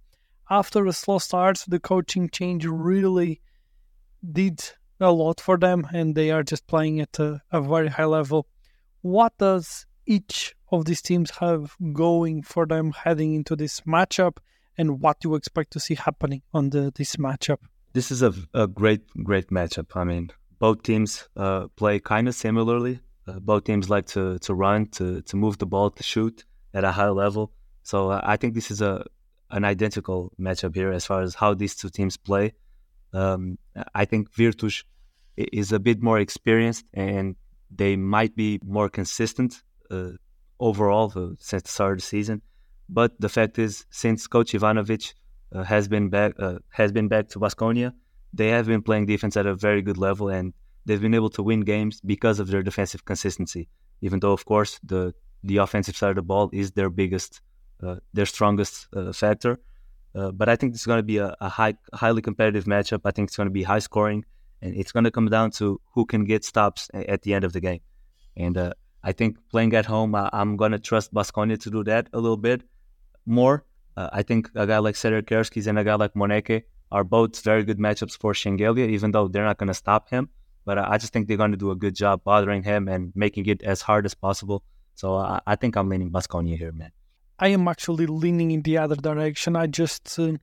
After 0.49 0.85
a 0.85 0.93
slow 0.93 1.19
start, 1.19 1.63
the 1.67 1.79
coaching 1.79 2.29
change 2.29 2.65
really 2.65 3.41
did 4.31 4.63
a 4.99 5.11
lot 5.11 5.41
for 5.41 5.57
them, 5.57 5.87
and 5.93 6.15
they 6.15 6.31
are 6.31 6.43
just 6.43 6.67
playing 6.67 7.01
at 7.01 7.19
a, 7.19 7.41
a 7.51 7.61
very 7.61 7.89
high 7.89 8.05
level. 8.05 8.47
What 9.01 9.37
does 9.37 9.85
each 10.05 10.55
of 10.71 10.85
these 10.85 11.01
teams 11.01 11.31
have 11.39 11.75
going 11.93 12.43
for 12.43 12.65
them 12.65 12.91
heading 12.91 13.33
into 13.33 13.55
this 13.55 13.81
matchup, 13.81 14.37
and 14.77 15.01
what 15.01 15.19
do 15.19 15.29
you 15.29 15.35
expect 15.35 15.71
to 15.71 15.79
see 15.79 15.95
happening 15.95 16.41
on 16.53 16.69
the 16.69 16.91
this 16.95 17.15
matchup? 17.17 17.57
This 17.93 18.11
is 18.11 18.21
a, 18.21 18.33
a 18.53 18.67
great, 18.67 19.01
great 19.23 19.49
matchup. 19.49 19.95
I 19.95 20.03
mean, 20.03 20.31
both 20.59 20.83
teams 20.83 21.27
uh, 21.35 21.67
play 21.75 21.99
kind 21.99 22.27
of 22.27 22.35
similarly. 22.35 22.99
Uh, 23.27 23.39
both 23.39 23.63
teams 23.63 23.89
like 23.89 24.05
to, 24.05 24.37
to 24.39 24.53
run, 24.53 24.85
to, 24.87 25.21
to 25.21 25.35
move 25.35 25.57
the 25.57 25.65
ball, 25.65 25.89
to 25.89 26.03
shoot 26.03 26.45
at 26.73 26.83
a 26.83 26.91
high 26.91 27.09
level. 27.09 27.51
So 27.83 28.11
uh, 28.11 28.21
I 28.23 28.37
think 28.37 28.53
this 28.53 28.71
is 28.71 28.81
a 28.81 29.05
an 29.51 29.63
identical 29.63 30.33
matchup 30.39 30.75
here 30.75 30.91
as 30.91 31.05
far 31.05 31.21
as 31.21 31.35
how 31.35 31.53
these 31.53 31.75
two 31.75 31.89
teams 31.89 32.17
play. 32.17 32.53
Um, 33.13 33.57
I 33.93 34.05
think 34.05 34.33
Virtus 34.33 34.83
is 35.37 35.71
a 35.71 35.79
bit 35.79 36.01
more 36.01 36.19
experienced 36.19 36.85
and 36.93 37.35
they 37.69 37.95
might 37.95 38.35
be 38.35 38.59
more 38.63 38.89
consistent 38.89 39.61
uh, 39.91 40.11
overall 40.59 41.09
since 41.39 41.63
the 41.63 41.69
start 41.69 41.93
of 41.93 41.97
the 41.99 42.03
season. 42.03 42.41
But 42.89 43.19
the 43.19 43.29
fact 43.29 43.57
is, 43.59 43.85
since 43.89 44.27
Coach 44.27 44.53
Ivanovic 44.53 45.13
uh, 45.53 45.63
has 45.63 45.87
been 45.87 46.09
back 46.09 46.33
uh, 46.39 46.59
has 46.69 46.91
been 46.91 47.07
back 47.07 47.29
to 47.29 47.39
Baskonia, 47.39 47.93
they 48.33 48.49
have 48.49 48.67
been 48.67 48.81
playing 48.81 49.05
defense 49.05 49.37
at 49.37 49.45
a 49.45 49.55
very 49.55 49.81
good 49.81 49.97
level 49.97 50.29
and 50.29 50.53
they've 50.85 51.01
been 51.01 51.13
able 51.13 51.29
to 51.31 51.43
win 51.43 51.61
games 51.61 52.01
because 52.01 52.39
of 52.39 52.47
their 52.47 52.63
defensive 52.63 53.05
consistency. 53.05 53.67
Even 54.01 54.19
though, 54.19 54.33
of 54.33 54.45
course, 54.45 54.79
the 54.83 55.13
the 55.43 55.57
offensive 55.57 55.95
side 55.95 56.09
of 56.09 56.15
the 56.15 56.21
ball 56.21 56.49
is 56.51 56.71
their 56.71 56.89
biggest, 56.89 57.41
uh, 57.83 57.97
their 58.13 58.25
strongest 58.25 58.87
uh, 58.95 59.13
factor. 59.13 59.59
Uh, 60.15 60.31
but 60.31 60.49
I 60.49 60.55
think 60.55 60.73
it's 60.73 60.85
going 60.85 60.97
to 60.99 61.03
be 61.03 61.17
a, 61.17 61.35
a, 61.39 61.49
high, 61.49 61.75
highly 61.93 62.21
competitive 62.21 62.65
matchup. 62.65 63.01
I 63.05 63.11
think 63.11 63.27
it's 63.29 63.37
going 63.37 63.47
to 63.47 63.53
be 63.53 63.63
high 63.63 63.79
scoring, 63.79 64.25
and 64.61 64.75
it's 64.75 64.91
going 64.91 65.03
to 65.03 65.11
come 65.11 65.29
down 65.29 65.51
to 65.51 65.79
who 65.93 66.05
can 66.05 66.23
get 66.23 66.43
stops 66.43 66.89
at 66.93 67.21
the 67.23 67.33
end 67.33 67.43
of 67.43 67.53
the 67.53 67.59
game. 67.59 67.81
And 68.35 68.57
uh, 68.57 68.73
I 69.03 69.11
think 69.11 69.37
playing 69.51 69.73
at 69.75 69.85
home, 69.85 70.15
I, 70.15 70.29
am 70.33 70.57
going 70.57 70.71
to 70.71 70.79
trust 70.79 71.13
Baskonia 71.13 71.59
to 71.61 71.69
do 71.69 71.83
that 71.83 72.09
a 72.13 72.19
little 72.19 72.37
bit 72.37 72.63
more. 73.25 73.65
Uh, 73.97 74.09
I 74.11 74.23
think 74.23 74.49
a 74.55 74.65
guy 74.65 74.79
like 74.79 74.95
Sedekerskis 74.95 75.67
and 75.67 75.77
a 75.77 75.83
guy 75.83 75.95
like 75.95 76.15
Moneke 76.15 76.63
are 76.91 77.03
both 77.03 77.41
very 77.43 77.63
good 77.63 77.77
matchups 77.77 78.17
for 78.17 78.33
Shengelia, 78.33 78.89
even 78.89 79.11
though 79.11 79.27
they're 79.27 79.45
not 79.45 79.57
going 79.57 79.67
to 79.67 79.73
stop 79.73 80.09
him. 80.09 80.29
But 80.65 80.79
I 80.79 80.97
just 80.97 81.13
think 81.13 81.27
they're 81.27 81.37
going 81.37 81.51
to 81.51 81.57
do 81.57 81.71
a 81.71 81.75
good 81.75 81.95
job 81.95 82.23
bothering 82.23 82.63
him 82.63 82.87
and 82.87 83.13
making 83.15 83.45
it 83.45 83.61
as 83.61 83.81
hard 83.81 84.05
as 84.05 84.15
possible. 84.15 84.63
So 84.95 85.15
I, 85.15 85.39
I 85.45 85.55
think 85.55 85.77
I'm 85.77 85.89
leaning 85.89 86.11
Baskonia 86.11 86.57
here, 86.57 86.71
man. 86.71 86.91
I 87.37 87.49
am 87.49 87.67
actually 87.67 88.07
leaning 88.07 88.51
in 88.51 88.61
the 88.61 88.77
other 88.77 88.95
direction. 88.95 89.55
I 89.55 89.67
just 89.67 90.17
uh, 90.19 90.33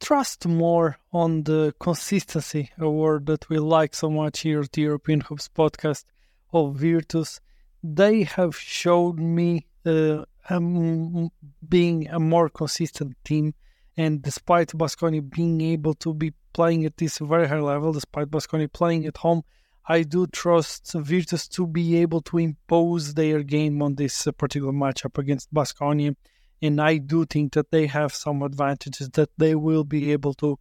trust 0.00 0.46
more 0.46 0.98
on 1.12 1.44
the 1.44 1.72
consistency, 1.78 2.70
a 2.78 2.90
word 2.90 3.26
that 3.26 3.48
we 3.48 3.58
like 3.58 3.94
so 3.94 4.10
much 4.10 4.40
here 4.40 4.60
at 4.60 4.72
the 4.72 4.82
European 4.82 5.20
Hoops 5.20 5.48
podcast 5.48 6.04
of 6.52 6.76
Virtus. 6.76 7.40
They 7.82 8.24
have 8.24 8.56
showed 8.56 9.18
me 9.18 9.66
uh, 9.86 10.24
um, 10.50 11.30
being 11.68 12.08
a 12.08 12.18
more 12.18 12.48
consistent 12.48 13.16
team. 13.24 13.54
And 13.96 14.22
despite 14.22 14.68
Baskonia 14.68 15.28
being 15.28 15.60
able 15.60 15.94
to 15.94 16.14
be 16.14 16.32
playing 16.52 16.84
at 16.84 16.96
this 16.96 17.18
very 17.18 17.46
high 17.46 17.60
level, 17.60 17.92
despite 17.92 18.30
Baskonia 18.30 18.72
playing 18.72 19.06
at 19.06 19.18
home, 19.18 19.42
I 19.86 20.02
do 20.04 20.26
trust 20.28 20.92
Virtus 20.94 21.48
to 21.48 21.66
be 21.66 21.96
able 21.96 22.20
to 22.22 22.38
impose 22.38 23.14
their 23.14 23.42
game 23.42 23.82
on 23.82 23.96
this 23.96 24.28
particular 24.38 24.72
matchup 24.72 25.18
against 25.18 25.52
Baskonia, 25.52 26.14
and 26.60 26.80
I 26.80 26.98
do 26.98 27.24
think 27.24 27.54
that 27.54 27.72
they 27.72 27.86
have 27.88 28.14
some 28.14 28.42
advantages 28.42 29.08
that 29.10 29.30
they 29.38 29.54
will 29.56 29.84
be 29.84 30.12
able 30.12 30.34
to 30.34 30.58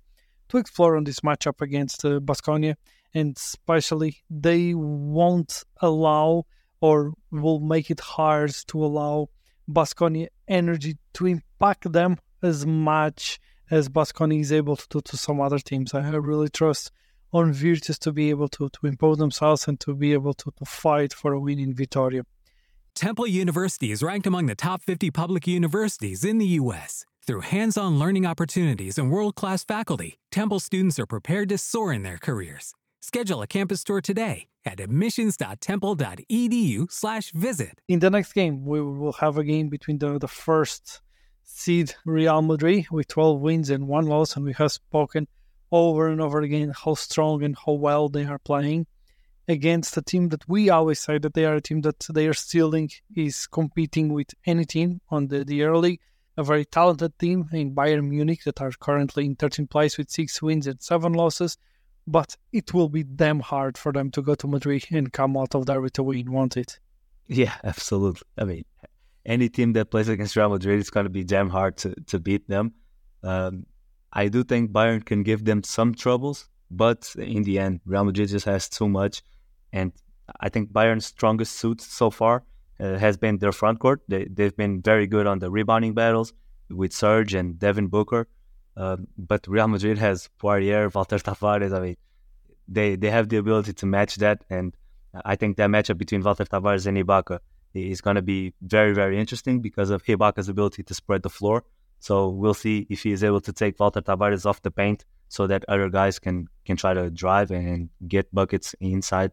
to 0.49 0.57
explore 0.57 0.97
on 0.97 1.05
this 1.05 1.21
matchup 1.21 1.61
against 1.61 2.03
uh, 2.03 2.19
Baskonia, 2.19 2.75
and 3.13 3.37
especially 3.37 4.17
they 4.29 4.73
won't 4.73 5.63
allow 5.81 6.45
or 6.81 7.13
will 7.31 7.59
make 7.59 7.89
it 7.89 7.99
hard 7.99 8.51
to 8.67 8.83
allow 8.83 9.29
Baskonia 9.69 10.27
energy 10.47 10.97
to 11.13 11.27
impact 11.27 11.91
them 11.93 12.17
as 12.41 12.65
much 12.65 13.39
as 13.69 13.87
Baskonia 13.87 14.41
is 14.41 14.51
able 14.51 14.75
to 14.75 14.87
do 14.89 15.01
to 15.01 15.15
some 15.15 15.39
other 15.39 15.59
teams. 15.59 15.93
I 15.93 16.09
really 16.09 16.49
trust 16.49 16.91
on 17.33 17.53
Virtus 17.53 17.97
to 18.00 18.11
be 18.11 18.29
able 18.29 18.50
to, 18.50 18.69
to 18.69 18.88
impose 18.88 19.17
themselves 19.17 19.67
and 19.67 19.79
to 19.79 19.95
be 19.95 20.13
able 20.13 20.33
to, 20.35 20.51
to 20.57 20.65
fight 20.65 21.13
for 21.13 21.33
a 21.33 21.39
win 21.39 21.59
in 21.59 21.73
Vitoria. 21.73 22.23
Temple 22.93 23.27
University 23.27 23.91
is 23.91 24.03
ranked 24.03 24.27
among 24.27 24.47
the 24.47 24.55
top 24.55 24.81
50 24.81 25.11
public 25.11 25.47
universities 25.47 26.25
in 26.25 26.39
the 26.39 26.47
U.S. 26.47 27.05
Through 27.25 27.41
hands 27.41 27.77
on 27.77 28.00
learning 28.00 28.25
opportunities 28.25 28.97
and 28.97 29.11
world 29.11 29.35
class 29.35 29.63
faculty, 29.63 30.17
Temple 30.31 30.59
students 30.59 31.00
are 31.00 31.05
prepared 31.05 31.50
to 31.50 31.57
soar 31.57 31.93
in 31.93 32.03
their 32.03 32.17
careers. 32.17 32.73
Schedule 33.00 33.41
a 33.41 33.47
campus 33.47 33.83
tour 33.83 34.01
today 34.01 34.47
at 34.65 34.79
admissions.temple.edu/slash 34.79 37.31
visit. 37.31 37.81
In 37.88 38.00
the 38.00 38.09
next 38.09 38.33
game, 38.33 38.65
we 38.65 38.81
will 38.81 39.13
have 39.13 39.38
a 39.38 39.43
game 39.43 39.69
between 39.69 39.97
the, 39.97 40.19
the 40.19 40.27
first 40.27 41.01
seed 41.43 41.93
Real 42.05 42.41
Madrid 42.41 42.88
with 42.91 43.07
12 43.07 43.39
wins 43.39 43.69
and 43.69 43.88
one 43.88 44.05
loss, 44.05 44.35
and 44.35 44.45
we 44.45 44.53
have 44.53 44.71
spoken 44.71 45.27
over 45.71 46.07
and 46.07 46.21
over 46.21 46.41
again 46.41 46.73
how 46.83 46.93
strong 46.95 47.43
and 47.43 47.55
how 47.65 47.73
well 47.73 48.09
they 48.09 48.25
are 48.25 48.39
playing 48.39 48.85
against 49.47 49.97
a 49.97 50.01
team 50.01 50.29
that 50.29 50.47
we 50.47 50.69
always 50.69 50.99
say 50.99 51.17
that 51.17 51.33
they 51.33 51.45
are 51.45 51.55
a 51.55 51.61
team 51.61 51.81
that 51.81 51.99
they 52.13 52.27
are 52.27 52.33
stealing 52.33 52.89
is 53.15 53.47
competing 53.47 54.13
with 54.13 54.27
any 54.45 54.65
team 54.65 55.01
on 55.09 55.27
the, 55.27 55.43
the 55.43 55.63
early 55.63 55.99
a 56.37 56.43
very 56.43 56.65
talented 56.65 57.17
team 57.19 57.47
in 57.51 57.75
Bayern 57.75 58.07
Munich 58.09 58.43
that 58.45 58.61
are 58.61 58.71
currently 58.79 59.25
in 59.25 59.35
13th 59.35 59.69
place 59.69 59.97
with 59.97 60.09
six 60.09 60.41
wins 60.41 60.67
and 60.67 60.81
seven 60.81 61.13
losses. 61.13 61.57
But 62.07 62.35
it 62.51 62.73
will 62.73 62.89
be 62.89 63.03
damn 63.03 63.39
hard 63.39 63.77
for 63.77 63.91
them 63.91 64.11
to 64.11 64.21
go 64.21 64.35
to 64.35 64.47
Madrid 64.47 64.85
and 64.91 65.13
come 65.13 65.37
out 65.37 65.53
of 65.53 65.65
there 65.65 65.81
with 65.81 65.99
a 65.99 66.03
win, 66.03 66.31
won't 66.31 66.57
it? 66.57 66.79
Yeah, 67.27 67.53
absolutely. 67.63 68.27
I 68.37 68.45
mean, 68.45 68.65
any 69.25 69.49
team 69.49 69.73
that 69.73 69.91
plays 69.91 70.07
against 70.07 70.35
Real 70.35 70.49
Madrid 70.49 70.79
is 70.79 70.89
going 70.89 71.05
to 71.05 71.11
be 71.11 71.23
damn 71.23 71.49
hard 71.49 71.77
to, 71.77 71.93
to 72.07 72.19
beat 72.19 72.47
them. 72.47 72.73
Um, 73.23 73.65
I 74.13 74.27
do 74.27 74.44
think 74.44 74.72
Bayern 74.72 75.06
can 75.06 75.24
give 75.24 75.46
them 75.46 75.63
some 75.63 75.94
troubles, 75.96 76.50
but 76.70 77.13
in 77.18 77.44
the 77.44 77.60
end, 77.60 77.82
Real 77.86 78.03
Madrid 78.03 78.30
just 78.30 78.46
has 78.46 78.68
too 78.68 78.89
much. 78.89 79.22
And 79.72 79.94
I 80.39 80.50
think 80.50 80.72
Bayern's 80.72 81.06
strongest 81.06 81.53
suit 81.53 81.82
so 81.82 82.10
far 82.10 82.44
uh, 82.80 82.98
has 82.98 83.18
been 83.18 83.38
their 83.38 83.51
front 83.51 83.80
court. 83.80 84.01
They, 84.08 84.25
they've 84.25 84.56
been 84.56 84.82
very 84.82 85.08
good 85.08 85.27
on 85.27 85.39
the 85.39 85.50
rebounding 85.50 85.94
battles 85.94 86.34
with 86.70 86.94
Serge 86.94 87.34
and 87.34 87.58
Devin 87.58 87.88
Booker. 87.88 88.27
Um, 88.77 89.08
but 89.18 89.48
Real 89.48 89.68
Madrid 89.68 89.98
has 89.98 90.30
Poirier, 90.38 90.89
Walter 90.94 91.18
Tavares. 91.18 91.75
I 91.75 91.80
mean, 91.80 91.98
they, 92.68 92.96
they 92.96 93.10
have 93.10 93.30
the 93.30 93.38
ability 93.38 93.74
to 93.74 93.86
match 93.86 94.15
that. 94.18 94.44
And 94.50 94.75
I 95.25 95.36
think 95.36 95.58
that 95.58 95.70
matchup 95.70 95.98
between 95.98 96.24
Walter 96.24 96.46
Tavares 96.46 96.86
and 96.86 96.98
Ibaka 96.98 97.39
is 97.74 98.01
going 98.01 98.15
to 98.15 98.22
be 98.22 98.53
very, 98.62 98.94
very 98.94 99.20
interesting 99.20 99.62
because 99.62 99.89
of 99.89 100.03
Ibaka's 100.03 100.50
ability 100.50 100.84
to 100.84 100.94
spread 100.94 101.24
the 101.24 101.30
floor. 101.30 101.63
So 102.01 102.29
we'll 102.29 102.55
see 102.55 102.88
if 102.89 103.03
he 103.03 103.12
is 103.12 103.24
able 103.24 103.41
to 103.41 103.53
take 103.53 103.79
Walter 103.79 104.01
Tavares 104.01 104.46
off 104.46 104.62
the 104.63 104.72
paint 104.72 105.05
so 105.29 105.46
that 105.48 105.63
other 105.67 105.88
guys 105.88 106.17
can 106.17 106.48
can 106.65 106.75
try 106.75 106.93
to 106.93 107.10
drive 107.12 107.51
and 107.51 107.89
get 108.08 108.34
buckets 108.34 108.75
inside. 108.79 109.31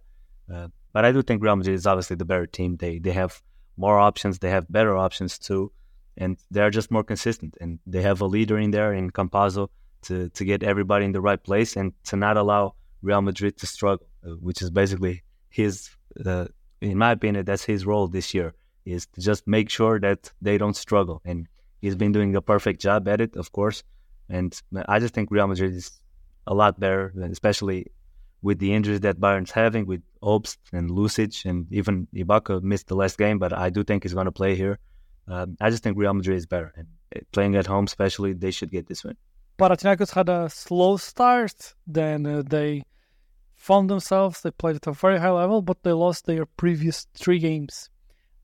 Uh, 0.52 0.68
but 0.92 1.04
I 1.06 1.12
do 1.12 1.22
think 1.22 1.42
Real 1.42 1.56
Madrid 1.56 1.74
is 1.74 1.86
obviously 1.86 2.16
the 2.16 2.26
better 2.26 2.46
team. 2.46 2.76
They 2.76 2.98
they 2.98 3.12
have 3.12 3.42
more 3.78 3.98
options. 3.98 4.38
They 4.38 4.50
have 4.50 4.70
better 4.70 4.96
options 4.96 5.38
too, 5.38 5.72
and 6.18 6.36
they're 6.50 6.70
just 6.70 6.90
more 6.90 7.02
consistent. 7.02 7.56
And 7.58 7.78
they 7.86 8.02
have 8.02 8.20
a 8.20 8.26
leader 8.26 8.58
in 8.58 8.70
there 8.70 8.92
in 8.92 9.10
Campazzo 9.10 9.68
to 10.02 10.28
to 10.28 10.44
get 10.44 10.62
everybody 10.62 11.06
in 11.06 11.12
the 11.12 11.22
right 11.22 11.42
place 11.42 11.74
and 11.74 11.92
to 12.04 12.16
not 12.16 12.36
allow 12.36 12.74
Real 13.00 13.22
Madrid 13.22 13.56
to 13.58 13.66
struggle, 13.66 14.06
uh, 14.26 14.32
which 14.46 14.60
is 14.60 14.70
basically 14.70 15.22
his. 15.48 15.88
Uh, 16.24 16.46
in 16.80 16.98
my 16.98 17.12
opinion, 17.12 17.44
that's 17.44 17.64
his 17.64 17.86
role 17.86 18.06
this 18.08 18.34
year 18.34 18.54
is 18.84 19.06
to 19.06 19.20
just 19.20 19.46
make 19.46 19.68
sure 19.70 19.98
that 20.00 20.32
they 20.40 20.58
don't 20.58 20.76
struggle 20.76 21.20
and 21.24 21.48
He's 21.80 21.96
been 21.96 22.12
doing 22.12 22.34
a 22.36 22.42
perfect 22.42 22.80
job 22.80 23.08
at 23.08 23.20
it, 23.20 23.36
of 23.36 23.52
course. 23.52 23.82
And 24.28 24.60
I 24.86 24.98
just 24.98 25.14
think 25.14 25.30
Real 25.30 25.46
Madrid 25.46 25.74
is 25.74 26.00
a 26.46 26.54
lot 26.54 26.78
better, 26.78 27.12
especially 27.30 27.86
with 28.42 28.58
the 28.58 28.72
injuries 28.72 29.00
that 29.00 29.20
Bayern's 29.20 29.50
having 29.50 29.86
with 29.86 30.02
Obst 30.22 30.58
and 30.72 30.90
Lucic, 30.90 31.44
and 31.44 31.66
even 31.72 32.06
Ibaka 32.14 32.62
missed 32.62 32.88
the 32.88 32.94
last 32.94 33.18
game, 33.18 33.38
but 33.38 33.52
I 33.52 33.70
do 33.70 33.82
think 33.82 34.02
he's 34.02 34.14
going 34.14 34.26
to 34.26 34.32
play 34.32 34.54
here. 34.54 34.78
Um, 35.26 35.56
I 35.60 35.70
just 35.70 35.82
think 35.82 35.98
Real 35.98 36.14
Madrid 36.14 36.36
is 36.36 36.46
better, 36.46 36.72
and 36.76 36.86
eh, 37.14 37.20
playing 37.32 37.56
at 37.56 37.66
home, 37.66 37.84
especially, 37.84 38.32
they 38.32 38.50
should 38.50 38.70
get 38.70 38.86
this 38.86 39.04
win. 39.04 39.16
Panathinaikos 39.58 40.12
had 40.12 40.28
a 40.28 40.48
slow 40.48 40.96
start. 40.96 41.74
Then 41.86 42.26
uh, 42.26 42.42
they 42.46 42.84
found 43.56 43.90
themselves. 43.90 44.40
They 44.40 44.52
played 44.52 44.76
at 44.76 44.86
a 44.86 44.92
very 44.92 45.18
high 45.18 45.30
level, 45.30 45.60
but 45.62 45.82
they 45.82 45.92
lost 45.92 46.26
their 46.26 46.46
previous 46.46 47.06
three 47.14 47.40
games. 47.40 47.90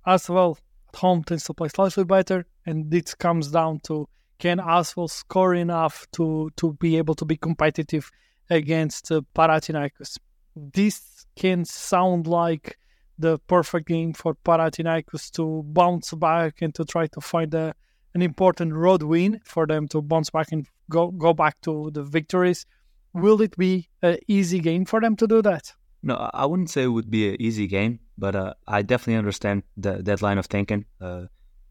as 0.05 0.29
at 0.29 0.61
home 0.95 1.25
tends 1.25 1.45
to 1.45 1.55
play 1.55 1.69
slightly 1.69 2.05
better, 2.05 2.47
and 2.67 2.91
this 2.91 3.15
comes 3.15 3.51
down 3.51 3.81
to 3.85 4.09
can 4.39 4.59
Asvel 4.59 5.09
score 5.09 5.55
enough 5.55 6.07
to 6.13 6.51
to 6.57 6.73
be 6.75 6.97
able 6.99 7.15
to 7.15 7.25
be 7.25 7.37
competitive 7.37 8.11
against 8.51 9.11
uh, 9.13 9.23
Panathinaikos. 9.35 10.19
This 10.57 11.27
can 11.37 11.65
sound 11.65 12.27
like 12.27 12.79
the 13.19 13.39
perfect 13.47 13.89
game 13.89 14.13
for 14.13 14.35
Panathinaikos 14.35 15.31
to 15.33 15.63
bounce 15.67 16.13
back 16.13 16.63
and 16.63 16.75
to 16.75 16.85
try 16.85 17.07
to 17.09 17.21
find 17.21 17.55
a, 17.55 17.75
an 18.15 18.23
important 18.23 18.73
road 18.73 19.03
win 19.03 19.41
for 19.45 19.67
them 19.67 19.89
to 19.89 20.03
bounce 20.03 20.31
back 20.31 20.53
and 20.53 20.67
go 20.91 21.11
go 21.11 21.33
back 21.33 21.61
to 21.63 21.91
the 21.93 22.03
victories. 22.03 22.67
Will 23.13 23.41
it 23.41 23.57
be 23.57 23.89
an 24.03 24.19
easy 24.27 24.59
game 24.59 24.85
for 24.85 25.01
them 25.01 25.15
to 25.17 25.27
do 25.27 25.41
that? 25.43 25.73
No, 26.03 26.31
I 26.35 26.45
wouldn't 26.45 26.71
say 26.71 26.83
it 26.83 26.89
would 26.89 27.11
be 27.11 27.31
an 27.31 27.41
easy 27.41 27.67
game, 27.67 28.01
but 28.17 28.35
uh, 28.37 28.55
I 28.67 28.83
definitely 28.83 29.19
understand 29.19 29.63
the, 29.77 30.03
that 30.03 30.23
line 30.23 30.39
of 30.39 30.47
thinking. 30.47 30.85
Uh, 31.01 31.27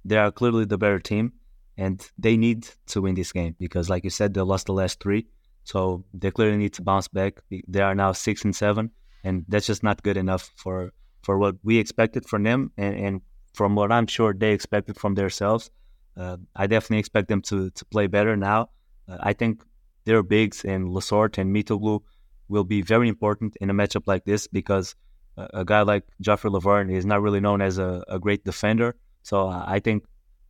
they 0.06 0.18
are 0.18 0.32
clearly 0.32 0.66
the 0.66 0.78
better 0.78 1.00
team, 1.00 1.34
and 1.78 2.06
they 2.18 2.38
need 2.38 2.68
to 2.88 3.02
win 3.02 3.16
this 3.16 3.32
game 3.32 3.56
because, 3.60 3.90
like 3.90 4.04
you 4.04 4.10
said, 4.10 4.34
they 4.34 4.42
lost 4.42 4.68
the 4.68 4.74
last 4.74 5.00
three, 5.00 5.28
so 5.64 6.04
they 6.14 6.32
clearly 6.32 6.58
need 6.58 6.74
to 6.74 6.82
bounce 6.82 7.08
back. 7.08 7.42
They 7.68 7.82
are 7.82 7.96
now 7.96 8.12
six 8.12 8.44
and 8.44 8.56
seven, 8.56 8.92
and 9.24 9.46
that's 9.48 9.68
just 9.68 9.84
not 9.84 10.04
good 10.04 10.18
enough 10.18 10.52
for 10.56 10.92
for 11.22 11.38
what 11.38 11.56
we 11.64 11.78
expected 11.78 12.26
from 12.26 12.44
them, 12.44 12.72
and, 12.78 12.96
and 12.96 13.22
from 13.54 13.76
what 13.76 13.92
I'm 13.92 14.08
sure 14.08 14.34
they 14.34 14.52
expected 14.52 14.98
from 14.98 15.16
themselves. 15.16 15.72
Uh, 16.18 16.38
I 16.56 16.68
definitely 16.68 17.00
expect 17.00 17.28
them 17.30 17.42
to 17.44 17.70
to 17.72 17.86
play 17.86 18.08
better 18.08 18.36
now. 18.36 18.70
Uh, 19.08 19.18
I 19.20 19.34
think 19.34 19.64
their 20.06 20.22
bigs 20.22 20.66
and 20.66 20.90
Lessort 20.90 21.38
and 21.38 21.56
Mitoglou 21.56 22.02
will 22.50 22.64
be 22.66 22.82
very 22.82 23.08
important 23.08 23.56
in 23.62 23.70
a 23.70 23.74
matchup 23.74 24.04
like 24.06 24.26
this 24.26 24.48
because 24.48 24.96
a, 25.38 25.66
guy 25.66 25.82
like 25.82 26.04
Joffrey 26.22 26.52
Lauvergne 26.52 26.96
is 26.96 27.06
not 27.06 27.22
really 27.22 27.40
known 27.40 27.62
as 27.62 27.78
a, 27.78 28.04
a 28.08 28.20
great 28.20 28.44
defender. 28.44 28.96
So 29.24 29.48
I 29.48 29.80
think 29.80 30.06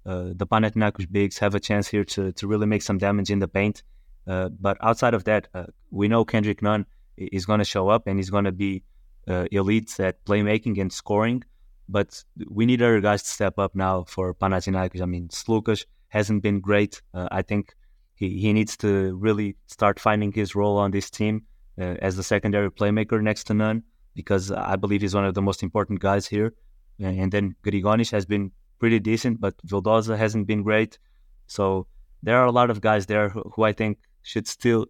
uh, 0.05 0.31
the 0.35 0.47
Panathinaikos 0.47 1.11
bigs 1.11 1.37
have 1.37 1.55
a 1.55 1.59
chance 1.59 1.87
here 1.87 2.03
to, 2.03 2.31
to 2.33 2.47
really 2.47 2.65
make 2.65 2.81
some 2.81 2.97
damage 2.97 3.29
in 3.29 3.39
the 3.39 3.47
paint. 3.47 3.83
Uh, 4.27 4.49
but 4.49 4.77
outside 4.81 5.13
of 5.13 5.23
that, 5.25 5.47
uh, 5.53 5.65
we 5.91 6.07
know 6.07 6.25
Kendrick 6.25 6.61
Nunn 6.61 6.85
is 7.17 7.45
going 7.45 7.59
to 7.59 7.65
show 7.65 7.89
up 7.89 8.07
and 8.07 8.17
he's 8.17 8.29
going 8.29 8.45
to 8.45 8.51
be 8.51 8.83
uh, 9.27 9.45
elite 9.51 9.99
at 9.99 10.23
playmaking 10.25 10.79
and 10.79 10.91
scoring. 10.91 11.43
But 11.89 12.23
we 12.49 12.65
need 12.65 12.81
other 12.81 13.01
guys 13.01 13.23
to 13.23 13.29
step 13.29 13.59
up 13.59 13.75
now 13.75 14.05
for 14.07 14.33
Panathinaikos. 14.33 15.01
I 15.01 15.05
mean, 15.05 15.27
Sloukas 15.29 15.85
hasn't 16.09 16.43
been 16.43 16.59
great. 16.59 17.01
Uh, 17.13 17.27
I 17.31 17.41
think 17.41 17.73
he, 18.15 18.39
he 18.39 18.53
needs 18.53 18.77
to 18.77 19.15
really 19.15 19.55
start 19.67 19.99
finding 19.99 20.31
his 20.31 20.55
role 20.55 20.77
on 20.77 20.91
this 20.91 21.09
team 21.09 21.43
uh, 21.79 21.95
as 22.01 22.15
the 22.15 22.23
secondary 22.23 22.71
playmaker 22.71 23.21
next 23.21 23.45
to 23.45 23.53
Nunn 23.53 23.83
because 24.15 24.51
I 24.51 24.75
believe 24.75 25.01
he's 25.01 25.15
one 25.15 25.25
of 25.25 25.33
the 25.33 25.41
most 25.41 25.63
important 25.63 25.99
guys 25.99 26.27
here. 26.27 26.53
And 26.99 27.31
then 27.31 27.55
Grigonis 27.63 28.11
has 28.11 28.25
been 28.25 28.51
pretty 28.79 28.99
decent, 28.99 29.41
but 29.41 29.55
Vildoza 29.65 30.17
hasn't 30.17 30.47
been 30.47 30.63
great. 30.63 30.99
So 31.47 31.87
there 32.21 32.37
are 32.37 32.45
a 32.45 32.51
lot 32.51 32.69
of 32.69 32.81
guys 32.81 33.05
there 33.05 33.29
who, 33.29 33.41
who 33.55 33.63
I 33.63 33.73
think 33.73 33.99
should 34.21 34.47
still, 34.47 34.85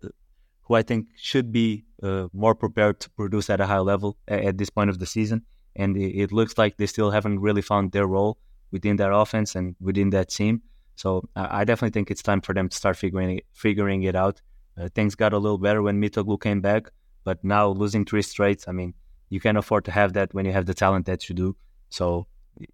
who 0.64 0.76
I 0.76 0.84
think 0.84 1.08
should 1.16 1.52
be 1.52 1.86
uh, 2.02 2.28
more 2.34 2.56
prepared 2.56 3.00
to 3.02 3.10
produce 3.12 3.50
at 3.50 3.62
a 3.62 3.66
high 3.66 3.80
level 3.80 4.18
at, 4.28 4.44
at 4.44 4.58
this 4.58 4.70
point 4.70 4.90
of 4.90 5.00
the 5.00 5.06
season. 5.06 5.44
And 5.76 5.98
it, 5.98 6.16
it, 6.24 6.32
looks 6.32 6.58
like 6.58 6.78
they 6.78 6.86
still 6.86 7.10
haven't 7.10 7.40
really 7.40 7.62
found 7.62 7.92
their 7.92 8.06
role 8.06 8.38
within 8.72 8.98
that 8.98 9.14
offense 9.14 9.56
and 9.56 9.76
within 9.80 10.12
that 10.12 10.30
team. 10.30 10.62
So 10.96 11.28
I 11.36 11.64
definitely 11.64 11.92
think 11.92 12.12
it's 12.12 12.22
time 12.22 12.42
for 12.42 12.54
them 12.54 12.70
to 12.70 12.78
start 12.78 12.98
figuring 12.98 13.38
it, 13.38 13.46
figuring 13.54 14.04
it 14.04 14.16
out. 14.16 14.42
Uh, 14.78 14.90
things 14.94 15.16
got 15.16 15.34
a 15.34 15.38
little 15.38 15.58
better 15.58 15.82
when 15.82 16.00
Mitoglou 16.00 16.40
came 16.40 16.62
back, 16.62 16.90
but 17.24 17.44
now 17.44 17.68
losing 17.68 18.06
three 18.06 18.22
straight, 18.22 18.64
I 18.68 18.72
mean, 18.72 18.94
you 19.30 19.40
can't 19.40 19.58
afford 19.58 19.86
to 19.86 19.92
have 19.92 20.14
that 20.14 20.34
when 20.34 20.46
you 20.46 20.52
have 20.52 20.66
the 20.66 20.74
talent 20.74 21.06
that 21.06 21.30
you 21.30 21.36
do. 21.36 21.56
So 21.90 22.28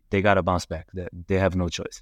they 0.09 0.21
got 0.21 0.35
to 0.35 0.43
bounce 0.43 0.65
back. 0.65 0.87
They 1.27 1.37
have 1.37 1.55
no 1.55 1.69
choice. 1.69 2.01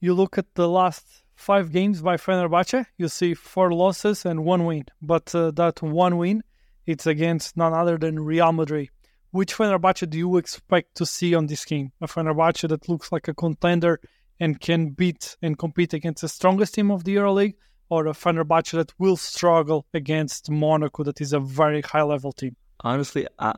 You 0.00 0.14
look 0.14 0.38
at 0.38 0.54
the 0.54 0.68
last 0.68 1.06
five 1.34 1.72
games 1.72 2.02
by 2.02 2.16
Fenerbahce, 2.16 2.86
you 2.96 3.08
see 3.08 3.34
four 3.34 3.72
losses 3.72 4.24
and 4.24 4.44
one 4.44 4.64
win. 4.64 4.84
But 5.00 5.34
uh, 5.34 5.50
that 5.52 5.82
one 5.82 6.16
win, 6.16 6.42
it's 6.86 7.06
against 7.06 7.56
none 7.56 7.72
other 7.72 7.98
than 7.98 8.20
Real 8.20 8.52
Madrid. 8.52 8.88
Which 9.30 9.54
Fenerbahce 9.54 10.08
do 10.10 10.18
you 10.18 10.38
expect 10.38 10.96
to 10.96 11.06
see 11.06 11.34
on 11.34 11.46
this 11.46 11.64
game? 11.64 11.92
A 12.00 12.06
Fenerbahce 12.06 12.68
that 12.68 12.88
looks 12.88 13.12
like 13.12 13.28
a 13.28 13.34
contender 13.34 14.00
and 14.40 14.58
can 14.60 14.88
beat 14.90 15.36
and 15.42 15.58
compete 15.58 15.92
against 15.92 16.22
the 16.22 16.28
strongest 16.28 16.74
team 16.74 16.90
of 16.90 17.04
the 17.04 17.16
EuroLeague, 17.16 17.54
or 17.90 18.06
a 18.06 18.12
Fenerbahce 18.12 18.72
that 18.72 18.92
will 18.98 19.16
struggle 19.16 19.86
against 19.92 20.50
Monaco, 20.50 21.04
that 21.04 21.20
is 21.20 21.32
a 21.32 21.40
very 21.40 21.82
high 21.82 22.02
level 22.02 22.32
team? 22.32 22.56
Honestly, 22.82 23.26
I 23.38 23.54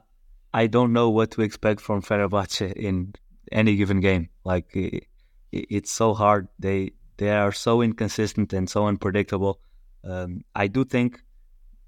I 0.54 0.66
don't 0.66 0.92
know 0.92 1.10
what 1.10 1.30
to 1.32 1.42
expect 1.42 1.80
from 1.80 2.02
Fenerbahce 2.02 2.72
in 2.72 3.14
any 3.50 3.76
given 3.76 4.00
game. 4.00 4.28
Like 4.44 4.74
it, 4.74 5.06
it's 5.52 5.90
so 5.90 6.14
hard. 6.14 6.48
They 6.58 6.92
they 7.16 7.30
are 7.30 7.52
so 7.52 7.82
inconsistent 7.82 8.52
and 8.52 8.68
so 8.68 8.86
unpredictable. 8.86 9.60
Um, 10.04 10.42
I 10.54 10.66
do 10.66 10.84
think 10.84 11.22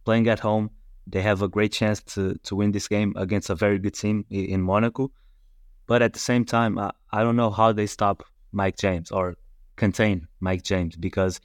playing 0.04 0.28
at 0.28 0.40
home, 0.40 0.70
they 1.06 1.22
have 1.22 1.42
a 1.42 1.48
great 1.48 1.72
chance 1.72 2.02
to 2.14 2.36
to 2.44 2.56
win 2.56 2.72
this 2.72 2.88
game 2.88 3.12
against 3.16 3.50
a 3.50 3.54
very 3.54 3.78
good 3.78 3.94
team 3.94 4.24
in 4.30 4.62
Monaco. 4.62 5.10
But 5.86 6.02
at 6.02 6.12
the 6.14 6.18
same 6.18 6.44
time, 6.44 6.78
I, 6.78 6.92
I 7.12 7.22
don't 7.22 7.36
know 7.36 7.50
how 7.50 7.72
they 7.72 7.86
stop 7.86 8.24
Mike 8.52 8.78
James 8.78 9.10
or 9.10 9.36
contain 9.76 10.28
Mike 10.40 10.62
James 10.62 10.96
because 10.96 11.40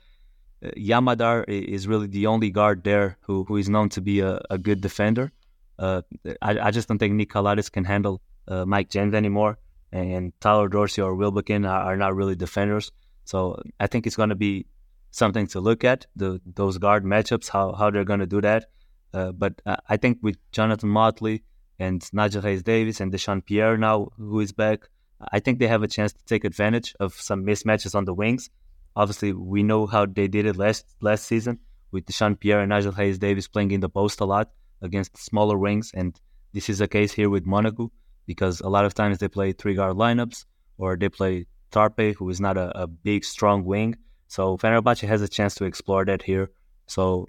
uh, 0.64 0.70
Yam 0.78 1.06
Madar 1.06 1.44
is 1.46 1.88
really 1.88 2.08
the 2.08 2.28
only 2.28 2.50
guard 2.50 2.84
there 2.84 3.18
who, 3.22 3.44
who 3.46 3.58
is 3.58 3.68
known 3.68 3.90
to 3.90 4.02
be 4.02 4.20
a, 4.22 4.40
a 4.50 4.58
good 4.58 4.82
defender. 4.82 5.32
Uh, 5.80 6.02
I, 6.42 6.60
I, 6.60 6.72
just 6.72 6.90
don't 6.90 6.98
think 6.98 7.14
Nick 7.14 7.32
can 7.32 7.86
handle 7.86 8.22
uh, 8.50 8.66
Mike 8.66 8.90
James 8.90 9.14
anymore, 9.14 9.58
and 9.94 10.34
Tyler 10.42 10.68
Dorsey 10.68 11.02
or 11.02 11.16
Wilbekin 11.16 11.64
are, 11.66 11.94
are 11.94 11.96
not 11.96 12.16
really 12.16 12.36
defenders. 12.36 12.92
So 13.24 13.62
I 13.80 13.88
think 13.88 14.06
it's 14.06 14.18
going 14.18 14.30
to 14.30 14.36
be 14.36 14.66
something 15.12 15.48
to 15.48 15.62
look 15.62 15.86
at 15.86 16.06
the 16.18 16.42
those 16.46 16.78
guard 16.78 17.06
matchups, 17.06 17.50
how 17.50 17.72
how 17.72 17.90
they're 17.92 18.04
going 18.04 18.20
to 18.20 18.28
do 18.28 18.42
that. 18.42 18.66
Uh, 19.14 19.32
but 19.32 19.62
I 19.88 19.96
think 19.96 20.20
with 20.22 20.38
Jonathan 20.52 20.90
Motley 20.90 21.44
and 21.80 22.08
Nigel 22.12 22.42
Hayes 22.42 22.62
Davis 22.62 23.00
and 23.00 23.12
Dyshawn 23.12 23.44
Pierre 23.46 23.78
now, 23.78 24.10
who 24.18 24.42
is 24.42 24.52
back, 24.52 24.90
I 25.32 25.40
think 25.40 25.60
they 25.60 25.68
have 25.68 25.82
a 25.82 25.88
chance 25.88 26.12
to 26.12 26.24
take 26.26 26.44
advantage 26.44 26.94
of 27.00 27.14
some 27.14 27.46
mismatches 27.46 27.96
on 27.96 28.04
the 28.04 28.14
wings. 28.14 28.50
Obviously, 28.98 29.32
we 29.32 29.64
know 29.64 29.88
how 29.88 30.06
they 30.06 30.28
did 30.28 30.46
it 30.46 30.58
last 30.58 30.86
last 31.00 31.26
season 31.26 31.60
with 31.92 32.06
Dyshawn 32.06 32.38
Pierre 32.38 32.60
and 32.60 32.70
Nigel 32.70 32.92
Hayes 32.92 33.18
Davis 33.18 33.48
playing 33.48 33.72
in 33.72 33.80
the 33.80 33.90
post 33.90 34.20
a 34.20 34.26
lot 34.26 34.52
against 34.82 35.18
smaller 35.18 35.58
wings, 35.58 35.92
and 35.94 36.20
this 36.54 36.70
is 36.70 36.82
a 36.82 36.88
case 36.88 37.12
here 37.12 37.30
with 37.30 37.46
Monaco 37.46 37.92
because 38.26 38.62
a 38.62 38.70
lot 38.70 38.86
of 38.86 38.94
times 38.94 39.18
they 39.18 39.28
play 39.28 39.52
three 39.52 39.76
guard 39.76 39.96
lineups 39.96 40.46
or 40.78 40.96
they 40.96 41.10
play 41.10 41.46
Tarpe, 41.72 42.16
who 42.16 42.30
is 42.30 42.40
not 42.40 42.58
a, 42.58 42.84
a 42.84 42.88
big 42.88 43.24
strong 43.24 43.64
wing. 43.64 43.96
So 44.28 44.58
Fenerbahce 44.58 45.08
has 45.08 45.22
a 45.22 45.28
chance 45.28 45.56
to 45.56 45.66
explore 45.66 46.06
that 46.06 46.22
here. 46.24 46.50
So 46.88 47.28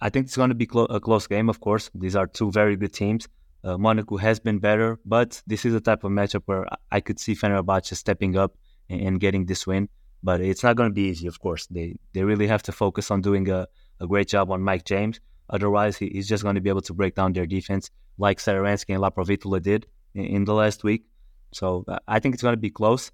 I 0.00 0.10
think 0.10 0.26
it's 0.26 0.36
going 0.36 0.48
to 0.48 0.54
be 0.54 0.66
clo- 0.66 0.86
a 0.86 1.00
close 1.00 1.26
game. 1.26 1.48
Of 1.48 1.60
course, 1.60 1.90
these 1.94 2.16
are 2.16 2.26
two 2.26 2.50
very 2.50 2.76
good 2.76 2.92
teams. 2.92 3.28
Uh, 3.64 3.78
Monaco 3.78 4.16
has 4.16 4.40
been 4.40 4.58
better, 4.58 4.98
but 5.04 5.40
this 5.46 5.64
is 5.64 5.74
a 5.74 5.80
type 5.80 6.02
of 6.02 6.10
matchup 6.10 6.42
where 6.46 6.66
I 6.90 7.00
could 7.00 7.20
see 7.20 7.34
Fenerbahce 7.34 7.94
stepping 7.96 8.36
up 8.36 8.56
and, 8.88 9.00
and 9.00 9.20
getting 9.20 9.46
this 9.46 9.66
win. 9.66 9.88
But 10.24 10.40
it's 10.40 10.62
not 10.64 10.76
going 10.76 10.90
to 10.90 10.94
be 10.94 11.02
easy, 11.02 11.26
of 11.28 11.40
course. 11.40 11.66
They 11.66 11.96
they 12.12 12.22
really 12.22 12.46
have 12.46 12.62
to 12.64 12.72
focus 12.72 13.10
on 13.10 13.20
doing 13.20 13.48
a, 13.48 13.66
a 14.00 14.06
great 14.06 14.28
job 14.28 14.50
on 14.50 14.62
Mike 14.62 14.84
James. 14.84 15.20
Otherwise, 15.52 15.98
he, 15.98 16.08
he's 16.08 16.28
just 16.28 16.42
going 16.42 16.56
to 16.56 16.60
be 16.60 16.70
able 16.70 16.80
to 16.80 16.94
break 16.94 17.14
down 17.14 17.32
their 17.34 17.46
defense 17.46 17.90
like 18.18 18.38
Satoransky 18.38 18.94
and 18.94 19.02
Laprovitola 19.02 19.62
did 19.62 19.86
in, 20.14 20.24
in 20.24 20.44
the 20.44 20.54
last 20.54 20.82
week. 20.82 21.04
So 21.52 21.84
uh, 21.86 21.98
I 22.08 22.18
think 22.18 22.34
it's 22.34 22.42
going 22.42 22.54
to 22.54 22.60
be 22.60 22.70
close. 22.70 23.12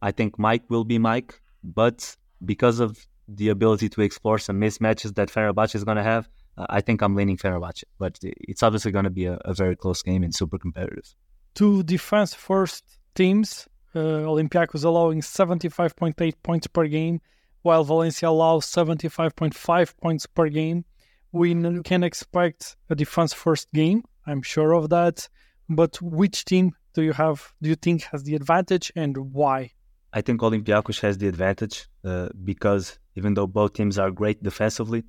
I 0.00 0.12
think 0.12 0.38
Mike 0.38 0.64
will 0.68 0.84
be 0.84 0.98
Mike, 0.98 1.40
but 1.64 2.16
because 2.44 2.78
of 2.78 3.04
the 3.26 3.48
ability 3.48 3.88
to 3.88 4.02
explore 4.02 4.38
some 4.38 4.60
mismatches 4.60 5.14
that 5.16 5.28
Fenerbahce 5.28 5.74
is 5.74 5.84
going 5.84 5.96
to 5.96 6.02
have, 6.02 6.28
uh, 6.56 6.66
I 6.68 6.80
think 6.80 7.02
I'm 7.02 7.16
leaning 7.16 7.36
Fenerbahce, 7.36 7.84
but 7.98 8.18
it's 8.22 8.62
obviously 8.62 8.92
going 8.92 9.04
to 9.04 9.10
be 9.10 9.24
a, 9.24 9.38
a, 9.44 9.54
very 9.54 9.76
close 9.76 10.02
game 10.02 10.22
and 10.22 10.34
super 10.34 10.58
competitive. 10.58 11.14
Two 11.54 11.82
defense 11.82 12.34
first 12.34 12.84
teams, 13.14 13.68
uh, 13.94 13.98
Olympiacos 13.98 14.84
allowing 14.84 15.20
75.8 15.20 16.34
points 16.42 16.66
per 16.66 16.86
game, 16.86 17.20
while 17.62 17.84
Valencia 17.84 18.28
allows 18.28 18.66
75.5 18.66 19.96
points 20.00 20.26
per 20.26 20.48
game. 20.48 20.84
We 21.32 21.54
can 21.82 22.02
expect 22.02 22.76
a 22.88 22.94
defense 22.94 23.32
first 23.32 23.72
game, 23.72 24.04
I'm 24.26 24.42
sure 24.42 24.72
of 24.72 24.88
that. 24.90 25.28
But 25.68 26.00
which 26.00 26.44
team 26.44 26.72
do 26.94 27.02
you 27.02 27.12
have? 27.12 27.52
Do 27.60 27.68
you 27.68 27.74
think 27.74 28.02
has 28.12 28.22
the 28.22 28.34
advantage, 28.34 28.90
and 28.96 29.16
why? 29.32 29.72
I 30.12 30.22
think 30.22 30.40
Olympiacos 30.40 31.00
has 31.00 31.18
the 31.18 31.28
advantage 31.28 31.86
uh, 32.04 32.28
because 32.44 32.98
even 33.14 33.34
though 33.34 33.46
both 33.46 33.74
teams 33.74 33.98
are 33.98 34.10
great 34.10 34.42
defensively, 34.42 35.04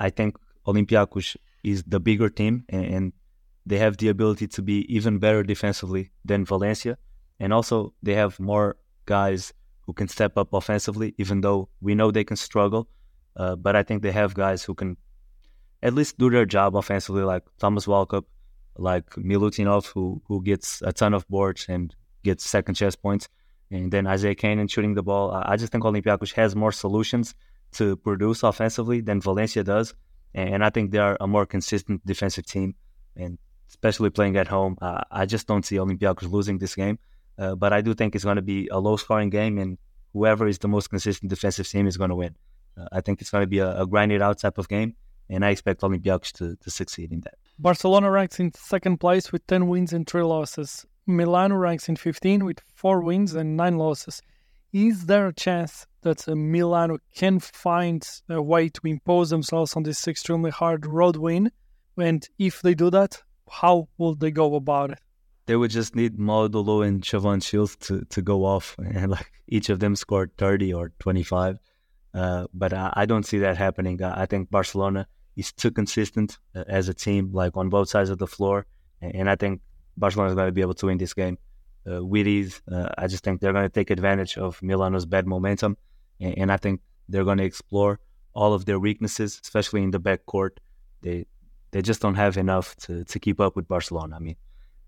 I 0.00 0.10
think 0.10 0.36
Olympiacos 0.66 1.36
is 1.62 1.84
the 1.84 2.00
bigger 2.00 2.28
team 2.28 2.64
and, 2.68 2.84
and, 2.84 3.12
they 3.64 3.78
have 3.78 3.96
the 3.98 4.08
ability 4.08 4.48
to 4.48 4.60
be 4.60 4.78
even 4.92 5.20
better 5.20 5.44
defensively 5.44 6.10
than 6.24 6.44
Valencia. 6.44 6.98
And 7.38 7.52
also, 7.52 7.94
they 8.02 8.14
have 8.14 8.40
more 8.40 8.76
guys 9.06 9.52
who 9.86 9.92
can 9.92 10.08
step 10.08 10.36
up 10.36 10.52
offensively, 10.52 11.14
even 11.16 11.42
though 11.42 11.68
we 11.80 11.94
know 11.94 12.10
they 12.10 12.24
can 12.24 12.36
struggle. 12.36 12.88
Uh, 13.36 13.54
but 13.54 13.76
I 13.76 13.84
think 13.84 14.02
they 14.02 14.10
have 14.10 14.34
guys 14.34 14.64
who 14.64 14.74
can 14.74 14.96
at 15.82 15.94
least 15.94 16.18
do 16.18 16.30
their 16.30 16.46
job 16.46 16.76
offensively, 16.76 17.22
like 17.22 17.42
Thomas 17.58 17.86
Walkup, 17.86 18.24
like 18.76 19.08
Milutinov, 19.10 19.86
who 19.86 20.22
who 20.26 20.42
gets 20.42 20.82
a 20.82 20.92
ton 20.92 21.14
of 21.14 21.26
boards 21.28 21.66
and 21.68 21.94
gets 22.22 22.48
second 22.48 22.74
chance 22.74 22.96
points, 22.96 23.28
and 23.70 23.92
then 23.92 24.06
Isaiah 24.06 24.34
Canaan 24.34 24.68
shooting 24.68 24.94
the 24.94 25.02
ball. 25.02 25.32
I 25.32 25.56
just 25.56 25.72
think 25.72 25.84
Olympiacos 25.84 26.32
has 26.34 26.54
more 26.54 26.72
solutions 26.72 27.34
to 27.72 27.96
produce 27.96 28.42
offensively 28.42 29.00
than 29.00 29.20
Valencia 29.20 29.64
does, 29.64 29.94
and 30.34 30.64
I 30.64 30.70
think 30.70 30.90
they 30.90 30.98
are 30.98 31.16
a 31.20 31.26
more 31.26 31.46
consistent 31.46 32.04
defensive 32.06 32.46
team, 32.46 32.74
and 33.16 33.38
especially 33.68 34.10
playing 34.10 34.36
at 34.36 34.48
home, 34.48 34.76
uh, 34.82 35.00
I 35.10 35.24
just 35.26 35.46
don't 35.46 35.64
see 35.64 35.76
Olympiacos 35.76 36.30
losing 36.30 36.58
this 36.58 36.74
game. 36.74 36.98
Uh, 37.38 37.54
but 37.54 37.72
I 37.72 37.80
do 37.80 37.94
think 37.94 38.14
it's 38.14 38.24
going 38.24 38.36
to 38.36 38.42
be 38.42 38.68
a 38.68 38.78
low-scoring 38.78 39.30
game, 39.30 39.56
and 39.56 39.78
whoever 40.12 40.46
is 40.46 40.58
the 40.58 40.68
most 40.68 40.90
consistent 40.90 41.30
defensive 41.30 41.66
team 41.66 41.86
is 41.86 41.96
going 41.96 42.10
to 42.10 42.14
win. 42.14 42.36
Uh, 42.76 42.88
I 42.92 43.00
think 43.00 43.22
it's 43.22 43.30
going 43.30 43.40
to 43.42 43.46
be 43.46 43.60
a, 43.60 43.80
a 43.80 43.86
grinded 43.86 44.20
out 44.20 44.38
type 44.38 44.58
of 44.58 44.68
game, 44.68 44.94
and 45.32 45.44
I 45.44 45.50
expect 45.50 45.80
Olympiacos 45.80 46.32
to, 46.32 46.56
to 46.56 46.70
succeed 46.70 47.12
in 47.12 47.20
that. 47.20 47.34
Barcelona 47.58 48.10
ranks 48.10 48.38
in 48.38 48.52
second 48.54 48.98
place 48.98 49.32
with 49.32 49.46
10 49.46 49.66
wins 49.68 49.92
and 49.92 50.06
3 50.06 50.22
losses. 50.22 50.86
Milano 51.06 51.56
ranks 51.56 51.88
in 51.88 51.96
15 51.96 52.44
with 52.44 52.60
4 52.74 53.00
wins 53.02 53.34
and 53.34 53.56
9 53.56 53.78
losses. 53.78 54.22
Is 54.72 55.06
there 55.06 55.26
a 55.26 55.34
chance 55.34 55.86
that 56.02 56.28
uh, 56.28 56.34
Milano 56.34 56.98
can 57.14 57.40
find 57.40 58.06
a 58.28 58.40
way 58.40 58.68
to 58.68 58.80
impose 58.84 59.30
themselves 59.30 59.76
on 59.76 59.82
this 59.82 60.06
extremely 60.06 60.50
hard 60.50 60.86
road 60.86 61.16
win? 61.16 61.50
And 61.98 62.26
if 62.38 62.62
they 62.62 62.74
do 62.74 62.90
that, 62.90 63.22
how 63.50 63.88
will 63.98 64.14
they 64.14 64.30
go 64.30 64.54
about 64.54 64.92
it? 64.92 64.98
They 65.46 65.56
would 65.56 65.70
just 65.70 65.94
need 65.96 66.18
Modulo 66.18 66.86
and 66.86 67.02
Shavon 67.02 67.42
Shields 67.42 67.76
to, 67.80 68.04
to 68.10 68.22
go 68.22 68.44
off, 68.44 68.76
and 68.94 69.10
like 69.10 69.30
each 69.48 69.68
of 69.68 69.80
them 69.80 69.96
scored 69.96 70.30
30 70.38 70.72
or 70.72 70.92
25. 71.00 71.58
Uh, 72.14 72.46
but 72.54 72.72
I, 72.72 72.92
I, 72.94 73.06
don't 73.06 73.24
see 73.24 73.38
that 73.38 73.56
happening. 73.56 74.02
I, 74.02 74.22
I, 74.22 74.26
think 74.26 74.50
Barcelona 74.50 75.08
is 75.36 75.52
too 75.52 75.70
consistent 75.70 76.38
uh, 76.54 76.64
as 76.66 76.88
a 76.88 76.94
team, 76.94 77.30
like 77.32 77.56
on 77.56 77.68
both 77.68 77.88
sides 77.88 78.10
of 78.10 78.18
the 78.18 78.26
floor, 78.26 78.66
and, 79.00 79.28
I 79.28 79.36
think 79.36 79.60
Barcelona 79.96 80.30
is 80.30 80.36
going 80.36 80.46
to 80.46 80.52
be 80.52 80.60
able 80.60 80.74
to 80.74 80.86
win 80.86 80.98
this 80.98 81.12
game 81.12 81.38
uh, 81.90 82.04
with 82.04 82.28
ease. 82.28 82.62
Uh, 82.70 82.88
I 82.96 83.06
just 83.08 83.24
think 83.24 83.40
they're 83.40 83.52
going 83.52 83.64
to 83.64 83.68
take 83.68 83.90
advantage 83.90 84.38
of 84.38 84.62
Milano's 84.62 85.06
bad 85.06 85.26
momentum, 85.26 85.76
and, 86.20 86.38
and 86.38 86.52
I 86.52 86.56
think 86.56 86.80
they're 87.08 87.24
going 87.24 87.38
to 87.38 87.44
explore 87.44 87.98
all 88.34 88.54
of 88.54 88.64
their 88.64 88.78
weaknesses, 88.78 89.40
especially 89.42 89.82
in 89.82 89.90
the 89.90 89.98
back 89.98 90.24
court. 90.26 90.60
They 91.02 91.26
they 91.72 91.82
just 91.82 92.00
don't 92.00 92.14
have 92.14 92.36
enough 92.36 92.76
to, 92.76 93.04
to 93.04 93.18
keep 93.18 93.40
up 93.40 93.56
with 93.56 93.66
Barcelona. 93.66 94.16
I 94.16 94.18
mean, 94.18 94.36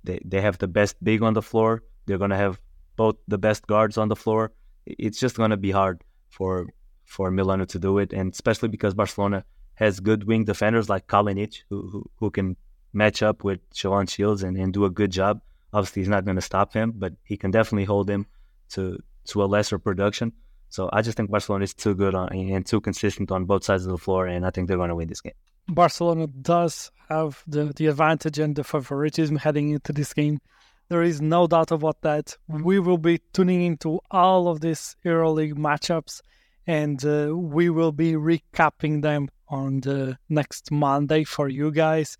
they, 0.04 0.20
they 0.24 0.40
have 0.42 0.58
the 0.58 0.68
best 0.68 1.02
big 1.02 1.22
on 1.22 1.32
the 1.32 1.42
floor. 1.42 1.82
They're 2.06 2.18
going 2.18 2.30
to 2.30 2.36
have 2.36 2.60
both 2.96 3.16
the 3.26 3.38
best 3.38 3.66
guards 3.66 3.96
on 3.96 4.08
the 4.08 4.16
floor. 4.16 4.52
It's 4.86 5.18
just 5.18 5.36
going 5.36 5.50
to 5.50 5.56
be 5.56 5.70
hard 5.70 6.04
for 6.28 6.66
for 7.06 7.30
Milano 7.30 7.64
to 7.66 7.78
do 7.78 7.98
it, 7.98 8.12
and 8.12 8.32
especially 8.32 8.68
because 8.68 8.94
Barcelona 8.94 9.44
has 9.74 10.00
good 10.00 10.24
wing 10.24 10.44
defenders 10.44 10.88
like 10.88 11.06
Kalinic, 11.06 11.62
who, 11.68 11.88
who, 11.88 12.10
who 12.16 12.30
can 12.30 12.56
match 12.92 13.22
up 13.22 13.44
with 13.44 13.58
Shavon 13.70 14.08
Shields 14.08 14.42
and, 14.42 14.56
and 14.56 14.72
do 14.72 14.84
a 14.84 14.90
good 14.90 15.10
job. 15.10 15.40
Obviously, 15.72 16.02
he's 16.02 16.08
not 16.08 16.24
going 16.24 16.36
to 16.36 16.42
stop 16.42 16.72
him, 16.72 16.92
but 16.94 17.14
he 17.24 17.36
can 17.36 17.50
definitely 17.50 17.84
hold 17.84 18.08
him 18.08 18.26
to 18.70 19.02
to 19.26 19.42
a 19.42 19.46
lesser 19.46 19.78
production. 19.78 20.32
So 20.68 20.90
I 20.92 21.02
just 21.02 21.16
think 21.16 21.30
Barcelona 21.30 21.64
is 21.64 21.74
too 21.74 21.94
good 21.94 22.14
on, 22.14 22.32
and 22.32 22.66
too 22.66 22.80
consistent 22.80 23.30
on 23.30 23.44
both 23.44 23.64
sides 23.64 23.86
of 23.86 23.92
the 23.92 23.98
floor, 23.98 24.26
and 24.26 24.44
I 24.44 24.50
think 24.50 24.68
they're 24.68 24.76
going 24.76 24.90
to 24.90 24.96
win 24.96 25.08
this 25.08 25.20
game. 25.20 25.34
Barcelona 25.68 26.26
does 26.26 26.90
have 27.08 27.42
the, 27.46 27.72
the 27.74 27.86
advantage 27.86 28.38
and 28.38 28.54
the 28.54 28.64
favoritism 28.64 29.36
heading 29.36 29.70
into 29.70 29.92
this 29.92 30.12
game. 30.12 30.40
There 30.88 31.02
is 31.02 31.22
no 31.22 31.46
doubt 31.46 31.70
about 31.70 32.02
that. 32.02 32.36
We 32.48 32.78
will 32.78 32.98
be 32.98 33.20
tuning 33.32 33.62
into 33.62 34.00
all 34.10 34.48
of 34.48 34.60
these 34.60 34.96
EuroLeague 35.04 35.54
matchups 35.54 36.20
and 36.66 37.04
uh, 37.04 37.34
we 37.34 37.70
will 37.70 37.92
be 37.92 38.12
recapping 38.12 39.02
them 39.02 39.28
on 39.48 39.80
the 39.80 40.18
next 40.28 40.70
Monday 40.70 41.24
for 41.24 41.48
you 41.48 41.70
guys. 41.70 42.16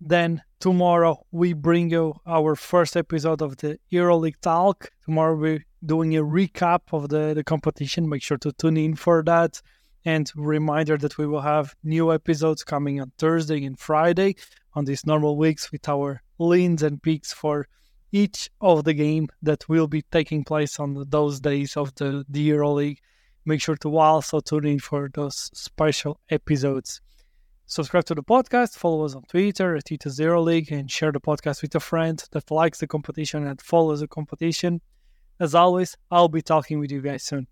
Then 0.00 0.42
tomorrow 0.60 1.26
we 1.32 1.52
bring 1.52 1.90
you 1.90 2.14
our 2.26 2.54
first 2.54 2.96
episode 2.96 3.42
of 3.42 3.56
the 3.56 3.78
EuroLeague 3.92 4.40
Talk. 4.40 4.90
Tomorrow 5.04 5.36
we're 5.36 5.64
doing 5.84 6.16
a 6.16 6.22
recap 6.22 6.80
of 6.92 7.08
the, 7.08 7.34
the 7.34 7.42
competition. 7.42 8.08
Make 8.08 8.22
sure 8.22 8.38
to 8.38 8.52
tune 8.52 8.76
in 8.76 8.94
for 8.94 9.22
that. 9.24 9.60
And 10.04 10.30
reminder 10.36 10.96
that 10.98 11.18
we 11.18 11.26
will 11.26 11.40
have 11.40 11.74
new 11.82 12.12
episodes 12.12 12.64
coming 12.64 13.00
on 13.00 13.12
Thursday 13.18 13.64
and 13.64 13.78
Friday 13.78 14.36
on 14.74 14.84
these 14.84 15.04
normal 15.04 15.36
weeks 15.36 15.72
with 15.72 15.88
our 15.88 16.22
leans 16.38 16.82
and 16.82 17.02
peaks 17.02 17.32
for 17.32 17.66
each 18.12 18.48
of 18.60 18.84
the 18.84 18.94
game 18.94 19.28
that 19.42 19.68
will 19.68 19.88
be 19.88 20.02
taking 20.02 20.44
place 20.44 20.78
on 20.78 21.04
those 21.08 21.40
days 21.40 21.76
of 21.76 21.94
the, 21.96 22.24
the 22.28 22.50
EuroLeague. 22.50 22.98
Make 23.48 23.62
sure 23.62 23.76
to 23.76 23.96
also 23.96 24.40
tune 24.40 24.66
in 24.66 24.78
for 24.78 25.08
those 25.14 25.50
special 25.54 26.20
episodes. 26.28 27.00
Subscribe 27.64 28.04
to 28.04 28.14
the 28.14 28.22
podcast, 28.22 28.76
follow 28.76 29.06
us 29.06 29.14
on 29.14 29.22
Twitter 29.22 29.74
at 29.74 29.90
Ethos 29.90 30.20
EuroLeague, 30.20 30.70
and 30.70 30.90
share 30.90 31.12
the 31.12 31.18
podcast 31.18 31.62
with 31.62 31.74
a 31.74 31.80
friend 31.80 32.22
that 32.32 32.50
likes 32.50 32.80
the 32.80 32.86
competition 32.86 33.46
and 33.46 33.58
follows 33.62 34.00
the 34.00 34.06
competition. 34.06 34.82
As 35.40 35.54
always, 35.54 35.96
I'll 36.10 36.28
be 36.28 36.42
talking 36.42 36.78
with 36.78 36.92
you 36.92 37.00
guys 37.00 37.22
soon. 37.22 37.46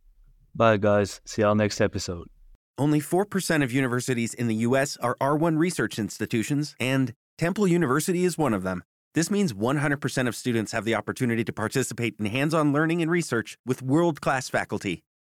Bye, 0.54 0.76
guys. 0.76 1.22
See 1.24 1.40
y'all 1.40 1.54
next 1.54 1.80
episode. 1.80 2.28
Only 2.76 3.00
4% 3.00 3.64
of 3.64 3.72
universities 3.72 4.34
in 4.34 4.48
the 4.48 4.66
U.S. 4.68 4.98
are 4.98 5.16
R1 5.18 5.56
research 5.56 5.98
institutions, 5.98 6.76
and 6.78 7.14
Temple 7.38 7.66
University 7.66 8.26
is 8.26 8.36
one 8.36 8.52
of 8.52 8.64
them. 8.64 8.84
This 9.14 9.30
means 9.30 9.54
100% 9.54 10.28
of 10.28 10.36
students 10.36 10.72
have 10.72 10.84
the 10.84 10.94
opportunity 10.94 11.42
to 11.42 11.54
participate 11.54 12.16
in 12.18 12.26
hands 12.26 12.52
on 12.52 12.74
learning 12.74 13.00
and 13.00 13.10
research 13.10 13.56
with 13.64 13.80
world 13.80 14.20
class 14.20 14.50
faculty. 14.50 15.05